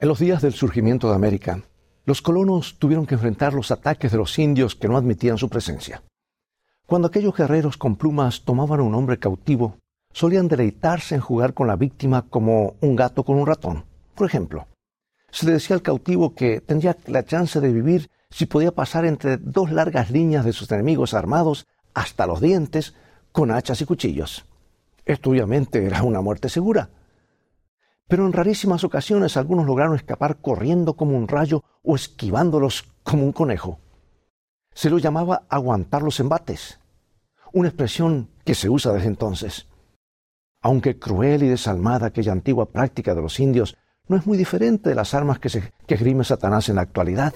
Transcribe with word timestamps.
En 0.00 0.06
los 0.06 0.20
días 0.20 0.42
del 0.42 0.52
surgimiento 0.52 1.08
de 1.08 1.16
América, 1.16 1.60
los 2.04 2.22
colonos 2.22 2.78
tuvieron 2.78 3.04
que 3.04 3.16
enfrentar 3.16 3.52
los 3.52 3.72
ataques 3.72 4.12
de 4.12 4.18
los 4.18 4.38
indios 4.38 4.76
que 4.76 4.86
no 4.86 4.96
admitían 4.96 5.38
su 5.38 5.48
presencia. 5.48 6.04
Cuando 6.86 7.08
aquellos 7.08 7.34
guerreros 7.34 7.76
con 7.76 7.96
plumas 7.96 8.42
tomaban 8.42 8.78
a 8.78 8.84
un 8.84 8.94
hombre 8.94 9.18
cautivo, 9.18 9.78
solían 10.12 10.46
deleitarse 10.46 11.16
en 11.16 11.20
jugar 11.20 11.52
con 11.52 11.66
la 11.66 11.74
víctima 11.74 12.22
como 12.30 12.76
un 12.80 12.94
gato 12.94 13.24
con 13.24 13.40
un 13.40 13.46
ratón. 13.48 13.86
Por 14.14 14.28
ejemplo, 14.28 14.68
se 15.32 15.46
le 15.46 15.52
decía 15.52 15.74
al 15.74 15.82
cautivo 15.82 16.32
que 16.32 16.60
tendría 16.60 16.96
la 17.06 17.24
chance 17.24 17.60
de 17.60 17.72
vivir 17.72 18.08
si 18.30 18.46
podía 18.46 18.70
pasar 18.70 19.04
entre 19.04 19.36
dos 19.36 19.72
largas 19.72 20.12
líneas 20.12 20.44
de 20.44 20.52
sus 20.52 20.70
enemigos 20.70 21.12
armados 21.12 21.66
hasta 21.92 22.28
los 22.28 22.40
dientes 22.40 22.94
con 23.32 23.50
hachas 23.50 23.80
y 23.80 23.84
cuchillos. 23.84 24.46
Esto 25.04 25.30
obviamente 25.30 25.84
era 25.84 26.04
una 26.04 26.20
muerte 26.20 26.48
segura. 26.48 26.88
Pero 28.08 28.26
en 28.26 28.32
rarísimas 28.32 28.84
ocasiones 28.84 29.36
algunos 29.36 29.66
lograron 29.66 29.94
escapar 29.94 30.40
corriendo 30.40 30.94
como 30.94 31.16
un 31.16 31.28
rayo 31.28 31.62
o 31.82 31.94
esquivándolos 31.94 32.84
como 33.02 33.24
un 33.24 33.32
conejo. 33.32 33.78
Se 34.74 34.90
lo 34.90 34.98
llamaba 34.98 35.42
aguantar 35.48 36.02
los 36.02 36.18
embates, 36.18 36.80
una 37.52 37.68
expresión 37.68 38.30
que 38.44 38.54
se 38.54 38.70
usa 38.70 38.92
desde 38.92 39.08
entonces. 39.08 39.68
Aunque 40.62 40.98
cruel 40.98 41.42
y 41.42 41.48
desalmada 41.48 42.06
aquella 42.06 42.32
antigua 42.32 42.70
práctica 42.70 43.14
de 43.14 43.22
los 43.22 43.38
indios 43.40 43.76
no 44.08 44.16
es 44.16 44.26
muy 44.26 44.38
diferente 44.38 44.88
de 44.88 44.94
las 44.94 45.12
armas 45.14 45.38
que, 45.38 45.50
se, 45.50 45.72
que 45.86 45.94
esgrime 45.94 46.24
Satanás 46.24 46.68
en 46.68 46.76
la 46.76 46.82
actualidad. 46.82 47.34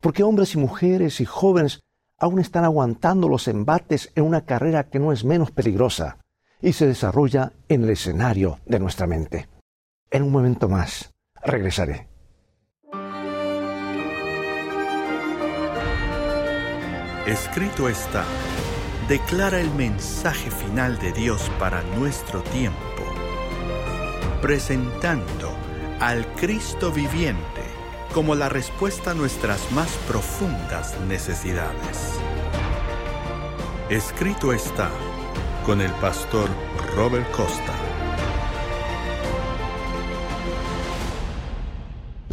Porque 0.00 0.22
hombres 0.22 0.54
y 0.54 0.58
mujeres 0.58 1.20
y 1.20 1.26
jóvenes 1.26 1.80
aún 2.18 2.40
están 2.40 2.64
aguantando 2.64 3.28
los 3.28 3.48
embates 3.48 4.10
en 4.14 4.24
una 4.24 4.46
carrera 4.46 4.88
que 4.88 4.98
no 4.98 5.12
es 5.12 5.24
menos 5.24 5.50
peligrosa 5.50 6.18
y 6.62 6.72
se 6.72 6.86
desarrolla 6.86 7.52
en 7.68 7.84
el 7.84 7.90
escenario 7.90 8.58
de 8.64 8.78
nuestra 8.78 9.06
mente. 9.06 9.48
En 10.14 10.22
un 10.22 10.30
momento 10.30 10.68
más, 10.68 11.12
regresaré. 11.42 12.06
Escrito 17.26 17.88
está, 17.88 18.24
declara 19.08 19.60
el 19.60 19.68
mensaje 19.72 20.52
final 20.52 21.00
de 21.00 21.10
Dios 21.10 21.50
para 21.58 21.82
nuestro 21.98 22.44
tiempo, 22.44 22.78
presentando 24.40 25.50
al 25.98 26.24
Cristo 26.36 26.92
viviente 26.92 27.62
como 28.12 28.36
la 28.36 28.48
respuesta 28.48 29.10
a 29.10 29.14
nuestras 29.14 29.72
más 29.72 29.90
profundas 30.06 30.96
necesidades. 31.08 32.20
Escrito 33.90 34.52
está 34.52 34.90
con 35.66 35.80
el 35.80 35.90
pastor 35.94 36.48
Robert 36.94 37.28
Costa. 37.32 37.83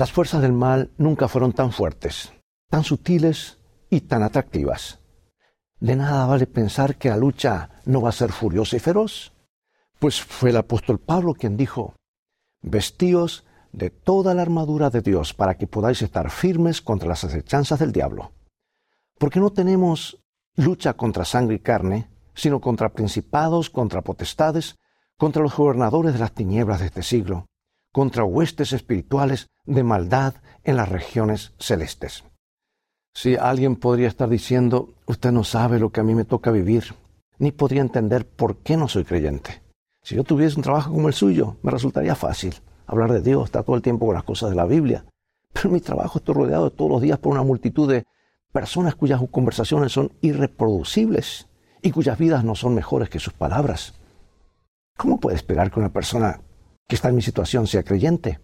Las 0.01 0.11
fuerzas 0.11 0.41
del 0.41 0.51
mal 0.51 0.89
nunca 0.97 1.27
fueron 1.27 1.53
tan 1.53 1.71
fuertes, 1.71 2.33
tan 2.71 2.83
sutiles 2.83 3.59
y 3.87 4.01
tan 4.01 4.23
atractivas. 4.23 4.97
De 5.79 5.95
nada 5.95 6.25
vale 6.25 6.47
pensar 6.47 6.95
que 6.95 7.09
la 7.09 7.17
lucha 7.17 7.69
no 7.85 8.01
va 8.01 8.09
a 8.09 8.11
ser 8.11 8.31
furiosa 8.31 8.77
y 8.77 8.79
feroz, 8.79 9.31
pues 9.99 10.19
fue 10.19 10.49
el 10.49 10.57
apóstol 10.57 10.97
Pablo 10.97 11.35
quien 11.35 11.55
dijo, 11.55 11.93
vestíos 12.63 13.45
de 13.73 13.91
toda 13.91 14.33
la 14.33 14.41
armadura 14.41 14.89
de 14.89 15.03
Dios 15.03 15.35
para 15.35 15.53
que 15.53 15.67
podáis 15.67 16.01
estar 16.01 16.31
firmes 16.31 16.81
contra 16.81 17.07
las 17.07 17.23
acechanzas 17.23 17.77
del 17.77 17.91
diablo. 17.91 18.31
Porque 19.19 19.39
no 19.39 19.51
tenemos 19.51 20.17
lucha 20.55 20.93
contra 20.93 21.25
sangre 21.25 21.57
y 21.57 21.59
carne, 21.59 22.09
sino 22.33 22.59
contra 22.59 22.91
principados, 22.91 23.69
contra 23.69 24.01
potestades, 24.01 24.79
contra 25.15 25.43
los 25.43 25.55
gobernadores 25.55 26.13
de 26.13 26.19
las 26.19 26.33
tinieblas 26.33 26.79
de 26.79 26.87
este 26.87 27.03
siglo, 27.03 27.45
contra 27.91 28.23
huestes 28.23 28.73
espirituales 28.73 29.51
de 29.65 29.83
maldad 29.83 30.35
en 30.63 30.77
las 30.77 30.89
regiones 30.89 31.53
celestes. 31.59 32.23
Si 33.13 33.35
alguien 33.35 33.75
podría 33.75 34.07
estar 34.07 34.29
diciendo, 34.29 34.93
usted 35.05 35.31
no 35.31 35.43
sabe 35.43 35.79
lo 35.79 35.91
que 35.91 35.99
a 35.99 36.03
mí 36.03 36.15
me 36.15 36.25
toca 36.25 36.51
vivir, 36.51 36.95
ni 37.39 37.51
podría 37.51 37.81
entender 37.81 38.27
por 38.27 38.57
qué 38.57 38.77
no 38.77 38.87
soy 38.87 39.03
creyente. 39.03 39.61
Si 40.03 40.15
yo 40.15 40.23
tuviese 40.23 40.55
un 40.55 40.63
trabajo 40.63 40.91
como 40.91 41.07
el 41.07 41.13
suyo, 41.13 41.57
me 41.61 41.71
resultaría 41.71 42.15
fácil 42.15 42.55
hablar 42.87 43.11
de 43.11 43.21
Dios, 43.21 43.45
estar 43.45 43.63
todo 43.63 43.75
el 43.75 43.81
tiempo 43.81 44.05
con 44.05 44.15
las 44.15 44.23
cosas 44.23 44.49
de 44.49 44.55
la 44.55 44.65
Biblia. 44.65 45.05
Pero 45.53 45.69
mi 45.69 45.81
trabajo 45.81 46.19
estoy 46.19 46.35
rodeado 46.35 46.71
todos 46.71 46.91
los 46.91 47.01
días 47.01 47.19
por 47.19 47.33
una 47.33 47.43
multitud 47.43 47.89
de 47.89 48.05
personas 48.51 48.95
cuyas 48.95 49.21
conversaciones 49.31 49.91
son 49.91 50.11
irreproducibles 50.21 51.47
y 51.81 51.91
cuyas 51.91 52.17
vidas 52.17 52.43
no 52.43 52.55
son 52.55 52.75
mejores 52.75 53.09
que 53.09 53.19
sus 53.19 53.33
palabras. 53.33 53.93
¿Cómo 54.97 55.19
puede 55.19 55.37
esperar 55.37 55.71
que 55.71 55.79
una 55.79 55.91
persona 55.91 56.41
que 56.87 56.95
está 56.95 57.09
en 57.09 57.15
mi 57.15 57.21
situación 57.21 57.67
sea 57.67 57.83
creyente? 57.83 58.39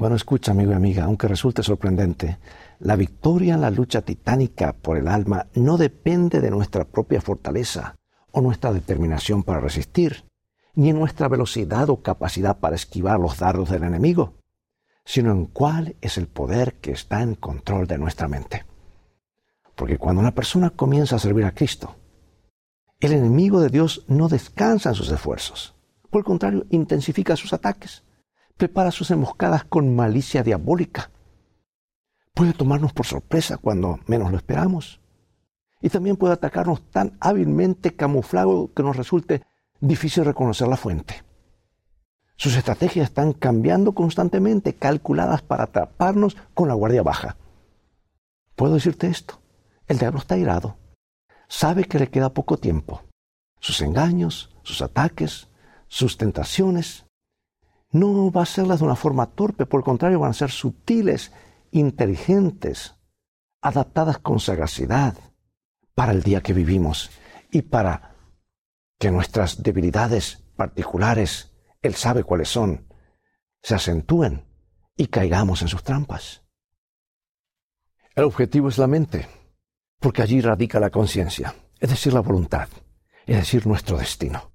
Bueno, 0.00 0.16
escucha, 0.16 0.52
amigo 0.52 0.72
y 0.72 0.74
amiga, 0.74 1.04
aunque 1.04 1.28
resulte 1.28 1.62
sorprendente, 1.62 2.38
la 2.78 2.96
victoria 2.96 3.52
en 3.52 3.60
la 3.60 3.70
lucha 3.70 4.00
titánica 4.00 4.72
por 4.72 4.96
el 4.96 5.06
alma 5.06 5.48
no 5.52 5.76
depende 5.76 6.40
de 6.40 6.50
nuestra 6.50 6.86
propia 6.86 7.20
fortaleza 7.20 7.96
o 8.30 8.40
nuestra 8.40 8.72
determinación 8.72 9.42
para 9.42 9.60
resistir, 9.60 10.24
ni 10.72 10.88
en 10.88 10.98
nuestra 10.98 11.28
velocidad 11.28 11.90
o 11.90 12.00
capacidad 12.00 12.60
para 12.60 12.76
esquivar 12.76 13.20
los 13.20 13.40
dardos 13.40 13.68
del 13.68 13.82
enemigo, 13.82 14.38
sino 15.04 15.32
en 15.32 15.44
cuál 15.44 15.96
es 16.00 16.16
el 16.16 16.28
poder 16.28 16.76
que 16.80 16.92
está 16.92 17.20
en 17.20 17.34
control 17.34 17.86
de 17.86 17.98
nuestra 17.98 18.26
mente. 18.26 18.64
Porque 19.74 19.98
cuando 19.98 20.22
una 20.22 20.34
persona 20.34 20.70
comienza 20.70 21.16
a 21.16 21.18
servir 21.18 21.44
a 21.44 21.52
Cristo, 21.52 21.94
el 23.00 23.12
enemigo 23.12 23.60
de 23.60 23.68
Dios 23.68 24.06
no 24.08 24.30
descansa 24.30 24.88
en 24.88 24.94
sus 24.94 25.10
esfuerzos. 25.10 25.74
Por 26.08 26.20
el 26.20 26.24
contrario, 26.24 26.64
intensifica 26.70 27.36
sus 27.36 27.52
ataques, 27.52 28.02
prepara 28.60 28.90
sus 28.90 29.10
emboscadas 29.10 29.64
con 29.64 29.96
malicia 29.96 30.42
diabólica. 30.42 31.10
Puede 32.34 32.52
tomarnos 32.52 32.92
por 32.92 33.06
sorpresa 33.06 33.56
cuando 33.56 33.98
menos 34.06 34.30
lo 34.30 34.36
esperamos. 34.36 35.00
Y 35.80 35.88
también 35.88 36.18
puede 36.18 36.34
atacarnos 36.34 36.82
tan 36.90 37.16
hábilmente 37.20 37.96
camuflado 37.96 38.70
que 38.74 38.82
nos 38.82 38.98
resulte 38.98 39.42
difícil 39.80 40.26
reconocer 40.26 40.68
la 40.68 40.76
fuente. 40.76 41.24
Sus 42.36 42.54
estrategias 42.54 43.08
están 43.08 43.32
cambiando 43.32 43.92
constantemente, 43.92 44.74
calculadas 44.74 45.40
para 45.40 45.64
atraparnos 45.64 46.36
con 46.52 46.68
la 46.68 46.74
guardia 46.74 47.02
baja. 47.02 47.38
¿Puedo 48.56 48.74
decirte 48.74 49.06
esto? 49.06 49.40
El 49.88 49.96
diablo 49.96 50.18
está 50.18 50.36
irado. 50.36 50.76
Sabe 51.48 51.84
que 51.84 51.98
le 51.98 52.10
queda 52.10 52.34
poco 52.34 52.58
tiempo. 52.58 53.04
Sus 53.58 53.80
engaños, 53.80 54.54
sus 54.62 54.82
ataques, 54.82 55.48
sus 55.88 56.18
tentaciones, 56.18 57.06
no 57.92 58.30
va 58.30 58.40
a 58.40 58.44
hacerlas 58.44 58.80
de 58.80 58.86
una 58.86 58.96
forma 58.96 59.26
torpe, 59.26 59.66
por 59.66 59.80
el 59.80 59.84
contrario, 59.84 60.20
van 60.20 60.30
a 60.30 60.34
ser 60.34 60.50
sutiles, 60.50 61.32
inteligentes, 61.70 62.94
adaptadas 63.60 64.18
con 64.18 64.40
sagacidad 64.40 65.16
para 65.94 66.12
el 66.12 66.22
día 66.22 66.40
que 66.40 66.52
vivimos 66.52 67.10
y 67.50 67.62
para 67.62 68.14
que 68.98 69.10
nuestras 69.10 69.62
debilidades 69.62 70.44
particulares, 70.56 71.52
Él 71.82 71.94
sabe 71.94 72.22
cuáles 72.22 72.48
son, 72.48 72.86
se 73.62 73.74
acentúen 73.74 74.46
y 74.96 75.06
caigamos 75.06 75.62
en 75.62 75.68
sus 75.68 75.82
trampas. 75.82 76.42
El 78.14 78.24
objetivo 78.24 78.68
es 78.68 78.78
la 78.78 78.86
mente, 78.86 79.28
porque 79.98 80.22
allí 80.22 80.40
radica 80.40 80.78
la 80.80 80.90
conciencia, 80.90 81.54
es 81.78 81.90
decir, 81.90 82.12
la 82.12 82.20
voluntad, 82.20 82.68
es 83.26 83.36
decir, 83.36 83.66
nuestro 83.66 83.96
destino. 83.96 84.49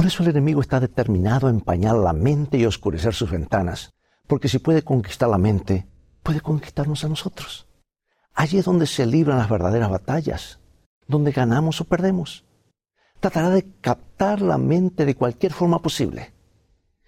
Por 0.00 0.06
eso 0.06 0.22
el 0.22 0.30
enemigo 0.30 0.62
está 0.62 0.80
determinado 0.80 1.46
a 1.46 1.50
empañar 1.50 1.94
la 1.94 2.14
mente 2.14 2.56
y 2.56 2.64
oscurecer 2.64 3.12
sus 3.12 3.30
ventanas, 3.30 3.92
porque 4.26 4.48
si 4.48 4.58
puede 4.58 4.80
conquistar 4.80 5.28
la 5.28 5.36
mente, 5.36 5.86
puede 6.22 6.40
conquistarnos 6.40 7.04
a 7.04 7.10
nosotros. 7.10 7.68
Allí 8.32 8.56
es 8.56 8.64
donde 8.64 8.86
se 8.86 9.04
libran 9.04 9.36
las 9.36 9.50
verdaderas 9.50 9.90
batallas, 9.90 10.58
donde 11.06 11.32
ganamos 11.32 11.82
o 11.82 11.84
perdemos 11.84 12.46
tratará 13.20 13.50
de 13.50 13.70
captar 13.82 14.40
la 14.40 14.56
mente 14.56 15.04
de 15.04 15.16
cualquier 15.16 15.52
forma 15.52 15.82
posible. 15.82 16.32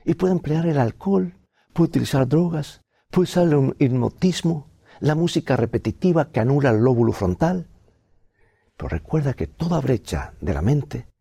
Y 0.04 0.12
puede 0.12 0.34
emplear 0.34 0.66
el 0.66 0.76
alcohol, 0.76 1.38
puede 1.72 1.88
utilizar 1.88 2.28
drogas, 2.28 2.82
puede 3.10 3.24
usar 3.24 3.48
el 3.48 3.74
hipnotismo, 3.78 4.70
la 5.00 5.14
música 5.14 5.56
repetitiva 5.56 6.30
que 6.30 6.40
anula 6.40 6.68
el 6.68 6.84
lóbulo 6.84 7.12
frontal. 7.12 7.70
Pero 8.76 8.90
recuerda 8.90 9.32
que 9.32 9.46
toda 9.46 9.80
brecha 9.80 10.34
de 10.42 10.52
la 10.52 10.60
mente, 10.60 11.11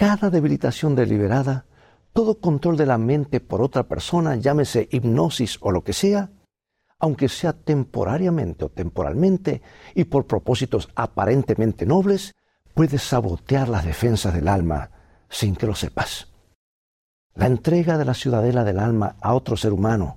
cada 0.00 0.30
debilitación 0.30 0.94
deliberada, 0.94 1.66
todo 2.14 2.40
control 2.40 2.78
de 2.78 2.86
la 2.86 2.96
mente 2.96 3.38
por 3.38 3.60
otra 3.60 3.82
persona, 3.82 4.34
llámese 4.36 4.88
hipnosis 4.90 5.58
o 5.60 5.70
lo 5.72 5.84
que 5.84 5.92
sea, 5.92 6.30
aunque 6.98 7.28
sea 7.28 7.52
temporariamente 7.52 8.64
o 8.64 8.70
temporalmente 8.70 9.60
y 9.94 10.04
por 10.04 10.26
propósitos 10.26 10.88
aparentemente 10.94 11.84
nobles, 11.84 12.34
puedes 12.72 13.02
sabotear 13.02 13.68
las 13.68 13.84
defensas 13.84 14.32
del 14.32 14.48
alma 14.48 14.90
sin 15.28 15.54
que 15.54 15.66
lo 15.66 15.74
sepas. 15.74 16.28
La 17.34 17.46
entrega 17.46 17.98
de 17.98 18.06
la 18.06 18.14
ciudadela 18.14 18.64
del 18.64 18.78
alma 18.78 19.16
a 19.20 19.34
otro 19.34 19.54
ser 19.58 19.74
humano, 19.74 20.16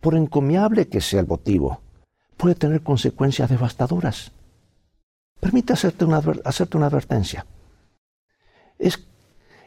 por 0.00 0.16
encomiable 0.16 0.88
que 0.88 1.00
sea 1.00 1.20
el 1.20 1.28
motivo, 1.28 1.80
puede 2.36 2.56
tener 2.56 2.82
consecuencias 2.82 3.48
devastadoras. 3.48 4.32
Permite 5.38 5.74
hacerte 5.74 6.04
una, 6.04 6.16
advertencia. 6.16 7.46
Es, 8.80 9.11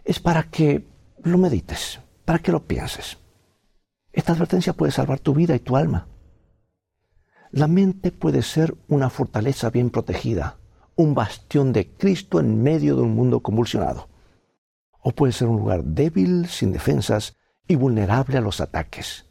es 0.05 0.19
para 0.19 0.43
que 0.43 0.87
lo 1.23 1.37
medites, 1.37 1.99
para 2.23 2.39
que 2.39 2.51
lo 2.51 2.63
pienses. 2.63 3.17
Esta 4.13 4.31
advertencia 4.31 4.73
puede 4.73 4.91
salvar 4.91 5.19
tu 5.19 5.33
vida 5.33 5.55
y 5.55 5.59
tu 5.59 5.75
alma. 5.75 6.07
La 7.51 7.67
mente 7.67 8.11
puede 8.11 8.43
ser 8.43 8.75
una 8.87 9.09
fortaleza 9.09 9.69
bien 9.71 9.89
protegida, 9.89 10.57
un 10.95 11.15
bastión 11.15 11.73
de 11.73 11.89
Cristo 11.89 12.39
en 12.39 12.61
medio 12.61 12.95
de 12.95 13.01
un 13.01 13.15
mundo 13.15 13.41
convulsionado. 13.41 14.07
O 15.01 15.11
puede 15.11 15.33
ser 15.33 15.47
un 15.47 15.57
lugar 15.57 15.83
débil, 15.83 16.47
sin 16.47 16.71
defensas 16.71 17.35
y 17.67 17.75
vulnerable 17.75 18.37
a 18.37 18.41
los 18.41 18.61
ataques. 18.61 19.25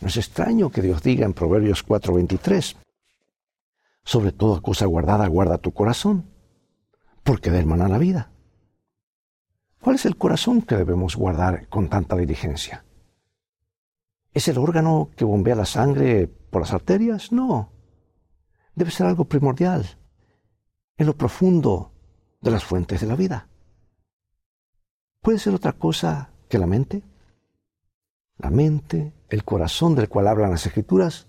No 0.00 0.08
es 0.08 0.16
extraño 0.16 0.70
que 0.70 0.82
Dios 0.82 1.02
diga 1.02 1.24
en 1.24 1.32
Proverbios 1.32 1.82
4:23, 1.82 2.76
sobre 4.04 4.32
toda 4.32 4.60
cosa 4.60 4.86
guardada 4.86 5.26
guarda 5.26 5.58
tu 5.58 5.72
corazón, 5.72 6.26
porque 7.24 7.50
de 7.50 7.58
hermana 7.58 7.88
la 7.88 7.98
vida. 7.98 8.30
¿Cuál 9.86 9.94
es 9.94 10.06
el 10.06 10.16
corazón 10.16 10.62
que 10.62 10.74
debemos 10.74 11.14
guardar 11.14 11.68
con 11.68 11.88
tanta 11.88 12.16
diligencia? 12.16 12.84
¿Es 14.32 14.48
el 14.48 14.58
órgano 14.58 15.10
que 15.14 15.24
bombea 15.24 15.54
la 15.54 15.64
sangre 15.64 16.26
por 16.26 16.62
las 16.62 16.72
arterias? 16.72 17.30
No. 17.30 17.70
Debe 18.74 18.90
ser 18.90 19.06
algo 19.06 19.26
primordial, 19.26 19.86
en 20.96 21.06
lo 21.06 21.16
profundo 21.16 21.92
de 22.40 22.50
las 22.50 22.64
fuentes 22.64 23.00
de 23.00 23.06
la 23.06 23.14
vida. 23.14 23.48
¿Puede 25.20 25.38
ser 25.38 25.54
otra 25.54 25.74
cosa 25.74 26.30
que 26.48 26.58
la 26.58 26.66
mente? 26.66 27.04
La 28.38 28.50
mente, 28.50 29.12
el 29.28 29.44
corazón 29.44 29.94
del 29.94 30.08
cual 30.08 30.26
hablan 30.26 30.50
las 30.50 30.66
escrituras, 30.66 31.28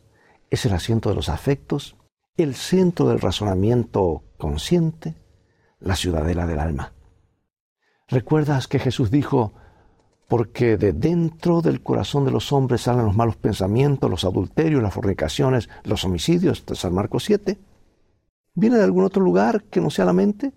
es 0.50 0.66
el 0.66 0.74
asiento 0.74 1.10
de 1.10 1.16
los 1.16 1.30
afectos, 1.30 1.96
el 2.38 2.56
centro 2.56 3.08
del 3.08 3.20
razonamiento 3.22 4.24
consciente, 4.40 5.14
la 5.80 5.96
ciudadela 5.96 6.48
del 6.48 6.60
alma. 6.60 6.97
¿Recuerdas 8.08 8.68
que 8.68 8.80
Jesús 8.80 9.12
dijo, 9.12 9.54
porque 10.28 10.78
de 10.78 10.94
dentro 10.94 11.62
del 11.62 11.82
corazón 11.82 12.26
de 12.26 12.32
los 12.32 12.52
hombres 12.52 12.82
salen 12.82 13.06
los 13.06 13.16
malos 13.16 13.38
pensamientos, 13.38 14.10
los 14.10 14.26
adulterios, 14.26 14.82
las 14.82 14.94
fornicaciones, 14.94 15.70
los 15.84 16.04
homicidios, 16.06 16.64
San 16.74 16.94
Marcos 16.94 17.24
7? 17.26 17.58
¿Viene 18.54 18.78
de 18.78 18.84
algún 18.84 19.06
otro 19.06 19.22
lugar 19.22 19.64
que 19.64 19.82
no 19.82 19.90
sea 19.90 20.06
la 20.06 20.14
mente? 20.14 20.52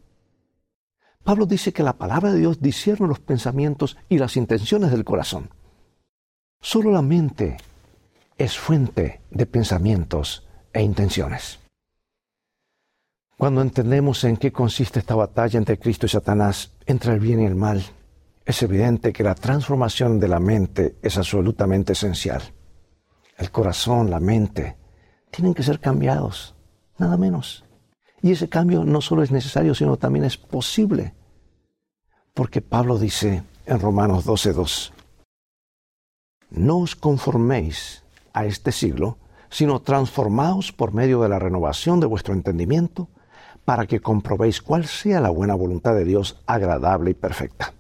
Pablo 1.23 1.47
dice 1.47 1.73
que 1.73 1.83
la 1.83 1.99
palabra 1.99 2.33
de 2.33 2.39
Dios 2.39 2.61
discierne 2.61 3.07
los 3.07 3.21
pensamientos 3.21 3.97
y 4.09 4.19
las 4.19 4.37
intenciones 4.37 4.91
del 4.91 5.05
corazón. 5.05 5.51
Solo 6.61 6.91
la 6.91 7.03
mente 7.03 7.59
es 8.39 8.59
fuente 8.59 9.21
de 9.31 9.47
pensamientos 9.47 10.49
e 10.73 10.83
intenciones. 10.83 11.60
Cuando 13.41 13.63
entendemos 13.63 14.23
en 14.25 14.37
qué 14.37 14.53
consiste 14.53 14.99
esta 14.99 15.15
batalla 15.15 15.57
entre 15.57 15.79
Cristo 15.79 16.05
y 16.05 16.11
Satanás, 16.11 16.73
entre 16.85 17.15
el 17.15 17.21
bien 17.21 17.41
y 17.41 17.47
el 17.47 17.55
mal, 17.55 17.83
es 18.45 18.63
evidente 18.63 19.15
que 19.15 19.25
la 19.25 19.35
transformación 19.35 20.21
de 20.21 20.29
la 20.29 20.39
mente 20.39 20.99
es 21.01 21.17
absolutamente 21.17 21.95
esencial. 21.95 22.43
El 23.39 23.51
corazón, 23.51 24.11
la 24.11 24.21
mente, 24.21 24.77
tienen 25.31 25.55
que 25.55 25.63
ser 25.63 25.81
cambiados, 25.81 26.55
nada 26.99 27.17
menos. 27.17 27.65
Y 28.21 28.33
ese 28.33 28.51
cambio 28.51 28.85
no 28.85 29.01
solo 29.01 29.23
es 29.23 29.31
necesario, 29.31 29.75
sino 29.75 29.97
también 29.97 30.27
es 30.27 30.37
posible. 30.37 31.15
Porque 32.35 32.61
Pablo 32.61 32.99
dice 32.99 33.43
en 33.65 33.81
Romanos 33.81 34.27
12.2, 34.27 34.93
no 36.51 36.81
os 36.81 36.95
conforméis 36.95 38.05
a 38.35 38.45
este 38.45 38.71
siglo, 38.71 39.17
sino 39.49 39.81
transformaos 39.81 40.73
por 40.73 40.93
medio 40.93 41.23
de 41.23 41.31
la 41.31 41.39
renovación 41.39 42.01
de 42.01 42.07
vuestro 42.07 42.35
entendimiento, 42.35 43.09
para 43.65 43.87
que 43.87 44.01
comprobéis 44.01 44.61
cuál 44.61 44.87
sea 44.87 45.21
la 45.21 45.31
buena 45.31 45.55
voluntad 45.55 45.95
de 45.95 46.05
Dios 46.05 46.41
agradable 46.47 47.11
y 47.11 47.15
perfecta. 47.15 47.73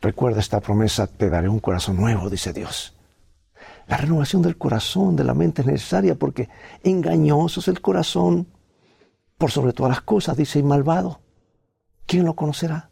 Recuerda 0.00 0.40
esta 0.40 0.60
promesa, 0.60 1.06
te 1.06 1.30
daré 1.30 1.48
un 1.48 1.60
corazón 1.60 1.96
nuevo, 1.96 2.28
dice 2.28 2.52
Dios. 2.52 2.96
La 3.86 3.96
renovación 3.96 4.42
del 4.42 4.58
corazón, 4.58 5.16
de 5.16 5.24
la 5.24 5.34
mente 5.34 5.62
es 5.62 5.66
necesaria 5.66 6.14
porque 6.14 6.48
engañoso 6.82 7.60
es 7.60 7.68
el 7.68 7.80
corazón, 7.80 8.46
por 9.38 9.50
sobre 9.50 9.72
todas 9.72 9.90
las 9.90 10.00
cosas, 10.02 10.36
dice, 10.36 10.58
y 10.58 10.62
malvado. 10.62 11.20
¿Quién 12.06 12.24
lo 12.24 12.34
conocerá? 12.34 12.90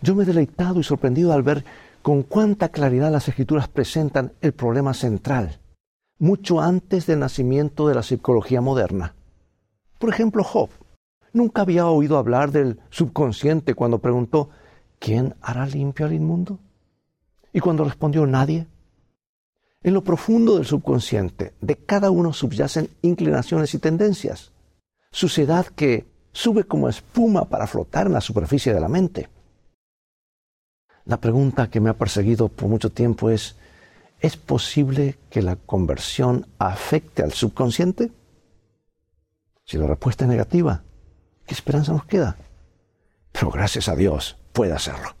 Yo 0.00 0.14
me 0.14 0.24
he 0.24 0.26
deleitado 0.26 0.80
y 0.80 0.84
sorprendido 0.84 1.32
al 1.32 1.42
ver 1.42 1.64
con 2.02 2.22
cuánta 2.22 2.70
claridad 2.70 3.10
las 3.10 3.28
escrituras 3.28 3.68
presentan 3.68 4.32
el 4.40 4.52
problema 4.52 4.92
central, 4.92 5.60
mucho 6.18 6.60
antes 6.60 7.06
del 7.06 7.20
nacimiento 7.20 7.88
de 7.88 7.94
la 7.94 8.02
psicología 8.02 8.60
moderna. 8.60 9.14
Por 10.02 10.10
ejemplo, 10.10 10.42
Job. 10.42 10.68
Nunca 11.32 11.62
había 11.62 11.86
oído 11.86 12.18
hablar 12.18 12.50
del 12.50 12.80
subconsciente 12.90 13.76
cuando 13.76 14.00
preguntó, 14.00 14.50
¿quién 14.98 15.36
hará 15.40 15.64
limpio 15.64 16.06
al 16.06 16.12
inmundo? 16.12 16.58
Y 17.52 17.60
cuando 17.60 17.84
respondió 17.84 18.26
nadie. 18.26 18.66
En 19.80 19.94
lo 19.94 20.02
profundo 20.02 20.56
del 20.56 20.66
subconsciente 20.66 21.54
de 21.60 21.76
cada 21.76 22.10
uno 22.10 22.32
subyacen 22.32 22.88
inclinaciones 23.02 23.74
y 23.74 23.78
tendencias, 23.78 24.50
suciedad 25.12 25.66
que 25.66 26.04
sube 26.32 26.64
como 26.64 26.88
espuma 26.88 27.44
para 27.44 27.68
flotar 27.68 28.08
en 28.08 28.14
la 28.14 28.20
superficie 28.20 28.74
de 28.74 28.80
la 28.80 28.88
mente. 28.88 29.28
La 31.04 31.20
pregunta 31.20 31.70
que 31.70 31.78
me 31.78 31.90
ha 31.90 31.96
perseguido 31.96 32.48
por 32.48 32.68
mucho 32.68 32.90
tiempo 32.90 33.30
es, 33.30 33.54
¿es 34.18 34.36
posible 34.36 35.16
que 35.30 35.42
la 35.42 35.54
conversión 35.54 36.48
afecte 36.58 37.22
al 37.22 37.32
subconsciente? 37.32 38.10
Si 39.64 39.78
la 39.78 39.86
respuesta 39.86 40.24
es 40.24 40.30
negativa, 40.30 40.82
¿qué 41.46 41.54
esperanza 41.54 41.92
nos 41.92 42.04
queda? 42.04 42.36
Pero 43.32 43.50
gracias 43.50 43.88
a 43.88 43.96
Dios 43.96 44.36
puede 44.52 44.72
hacerlo. 44.72 45.16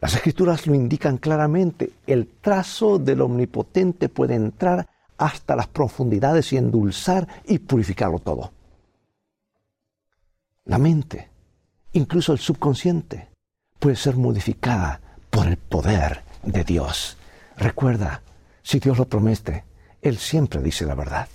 Las 0.00 0.14
escrituras 0.14 0.66
lo 0.66 0.74
indican 0.74 1.18
claramente. 1.18 1.90
El 2.06 2.28
trazo 2.40 2.98
del 2.98 3.20
omnipotente 3.20 4.08
puede 4.08 4.34
entrar 4.36 4.88
hasta 5.16 5.56
las 5.56 5.66
profundidades 5.66 6.52
y 6.52 6.56
endulzar 6.56 7.26
y 7.44 7.58
purificarlo 7.58 8.20
todo. 8.20 8.52
La 10.64 10.78
mente, 10.78 11.28
incluso 11.92 12.32
el 12.32 12.38
subconsciente, 12.38 13.28
puede 13.80 13.96
ser 13.96 14.16
modificada 14.16 15.00
por 15.30 15.48
el 15.48 15.56
poder 15.56 16.22
de 16.44 16.62
Dios. 16.62 17.16
Recuerda, 17.56 18.22
si 18.62 18.78
Dios 18.78 18.98
lo 18.98 19.06
promete, 19.06 19.64
Él 20.00 20.18
siempre 20.18 20.62
dice 20.62 20.86
la 20.86 20.94
verdad. 20.94 21.28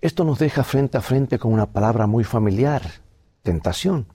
Esto 0.00 0.22
nos 0.24 0.38
deja 0.38 0.62
frente 0.62 0.96
a 0.96 1.00
frente 1.00 1.38
con 1.38 1.52
una 1.52 1.66
palabra 1.66 2.06
muy 2.06 2.22
familiar, 2.22 2.82
tentación. 3.42 4.06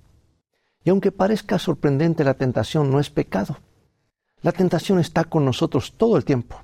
Y 0.84 0.90
aunque 0.90 1.12
parezca 1.12 1.60
sorprendente, 1.60 2.24
la 2.24 2.36
tentación 2.36 2.90
no 2.90 3.00
es 3.00 3.10
pecado. 3.10 3.58
La 4.42 4.54
tentación 4.54 5.00
está 5.00 5.26
con 5.26 5.44
nosotros 5.44 5.94
todo 5.98 6.16
el 6.16 6.24
tiempo. 6.24 6.62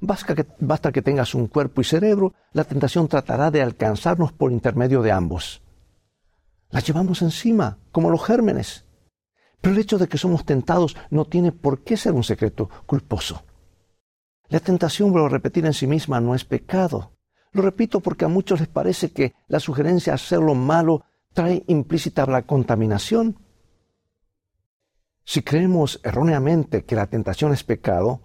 Basta 0.00 0.34
que, 0.34 0.46
basta 0.60 0.92
que 0.92 1.02
tengas 1.02 1.34
un 1.34 1.46
cuerpo 1.46 1.80
y 1.80 1.84
cerebro, 1.84 2.34
la 2.52 2.64
tentación 2.64 3.08
tratará 3.08 3.50
de 3.50 3.62
alcanzarnos 3.62 4.32
por 4.32 4.52
intermedio 4.52 5.02
de 5.02 5.12
ambos. 5.12 5.62
La 6.70 6.80
llevamos 6.80 7.22
encima, 7.22 7.78
como 7.90 8.10
los 8.10 8.24
gérmenes. 8.24 8.84
Pero 9.60 9.74
el 9.74 9.80
hecho 9.80 9.98
de 9.98 10.06
que 10.06 10.18
somos 10.18 10.44
tentados 10.44 10.96
no 11.10 11.24
tiene 11.24 11.50
por 11.50 11.82
qué 11.82 11.96
ser 11.96 12.12
un 12.12 12.24
secreto 12.24 12.68
culposo. 12.86 13.42
La 14.48 14.60
tentación, 14.60 15.12
vuelvo 15.12 15.26
a 15.26 15.30
repetir 15.30 15.64
en 15.66 15.74
sí 15.74 15.86
misma, 15.86 16.20
no 16.20 16.34
es 16.34 16.44
pecado. 16.44 17.17
Lo 17.52 17.62
repito 17.62 18.00
porque 18.00 18.24
a 18.24 18.28
muchos 18.28 18.60
les 18.60 18.68
parece 18.68 19.10
que 19.10 19.34
la 19.46 19.60
sugerencia 19.60 20.12
de 20.12 20.16
hacer 20.16 20.40
lo 20.40 20.54
malo 20.54 21.04
trae 21.32 21.64
implícita 21.66 22.26
la 22.26 22.42
contaminación. 22.42 23.38
Si 25.24 25.42
creemos 25.42 26.00
erróneamente 26.02 26.84
que 26.84 26.96
la 26.96 27.06
tentación 27.06 27.52
es 27.52 27.64
pecado, 27.64 28.22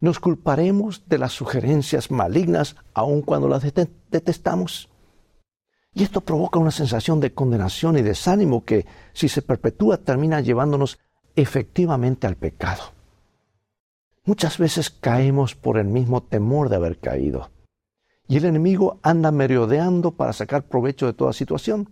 nos 0.00 0.20
culparemos 0.20 1.08
de 1.08 1.18
las 1.18 1.32
sugerencias 1.32 2.10
malignas 2.10 2.76
aun 2.92 3.22
cuando 3.22 3.48
las 3.48 3.62
detestamos. 3.62 4.90
Y 5.94 6.02
esto 6.02 6.20
provoca 6.20 6.58
una 6.58 6.72
sensación 6.72 7.20
de 7.20 7.32
condenación 7.32 7.96
y 7.96 8.02
desánimo 8.02 8.64
que, 8.64 8.84
si 9.12 9.28
se 9.28 9.42
perpetúa, 9.42 9.98
termina 9.98 10.40
llevándonos 10.40 10.98
efectivamente 11.36 12.26
al 12.26 12.36
pecado. 12.36 12.82
Muchas 14.24 14.58
veces 14.58 14.90
caemos 14.90 15.54
por 15.54 15.78
el 15.78 15.86
mismo 15.86 16.22
temor 16.22 16.68
de 16.68 16.76
haber 16.76 16.98
caído. 16.98 17.50
Y 18.26 18.38
el 18.38 18.46
enemigo 18.46 18.98
anda 19.02 19.30
merodeando 19.30 20.12
para 20.12 20.32
sacar 20.32 20.64
provecho 20.64 21.06
de 21.06 21.12
toda 21.12 21.32
situación. 21.32 21.90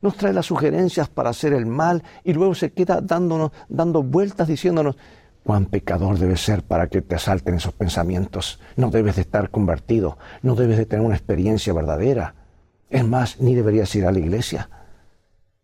Nos 0.00 0.16
trae 0.16 0.32
las 0.32 0.46
sugerencias 0.46 1.08
para 1.08 1.30
hacer 1.30 1.52
el 1.52 1.66
mal 1.66 2.02
y 2.24 2.32
luego 2.32 2.54
se 2.54 2.72
queda 2.72 3.00
dándonos, 3.00 3.52
dando 3.68 4.02
vueltas 4.02 4.48
diciéndonos, 4.48 4.96
cuán 5.44 5.66
pecador 5.66 6.18
debes 6.18 6.40
ser 6.40 6.62
para 6.62 6.88
que 6.88 7.02
te 7.02 7.14
asalten 7.14 7.54
esos 7.54 7.72
pensamientos. 7.72 8.58
No 8.76 8.90
debes 8.90 9.16
de 9.16 9.22
estar 9.22 9.50
convertido, 9.50 10.18
no 10.42 10.56
debes 10.56 10.78
de 10.78 10.86
tener 10.86 11.06
una 11.06 11.14
experiencia 11.14 11.72
verdadera. 11.72 12.34
Es 12.90 13.06
más, 13.06 13.40
ni 13.40 13.54
deberías 13.54 13.94
ir 13.94 14.06
a 14.06 14.12
la 14.12 14.18
iglesia. 14.18 14.70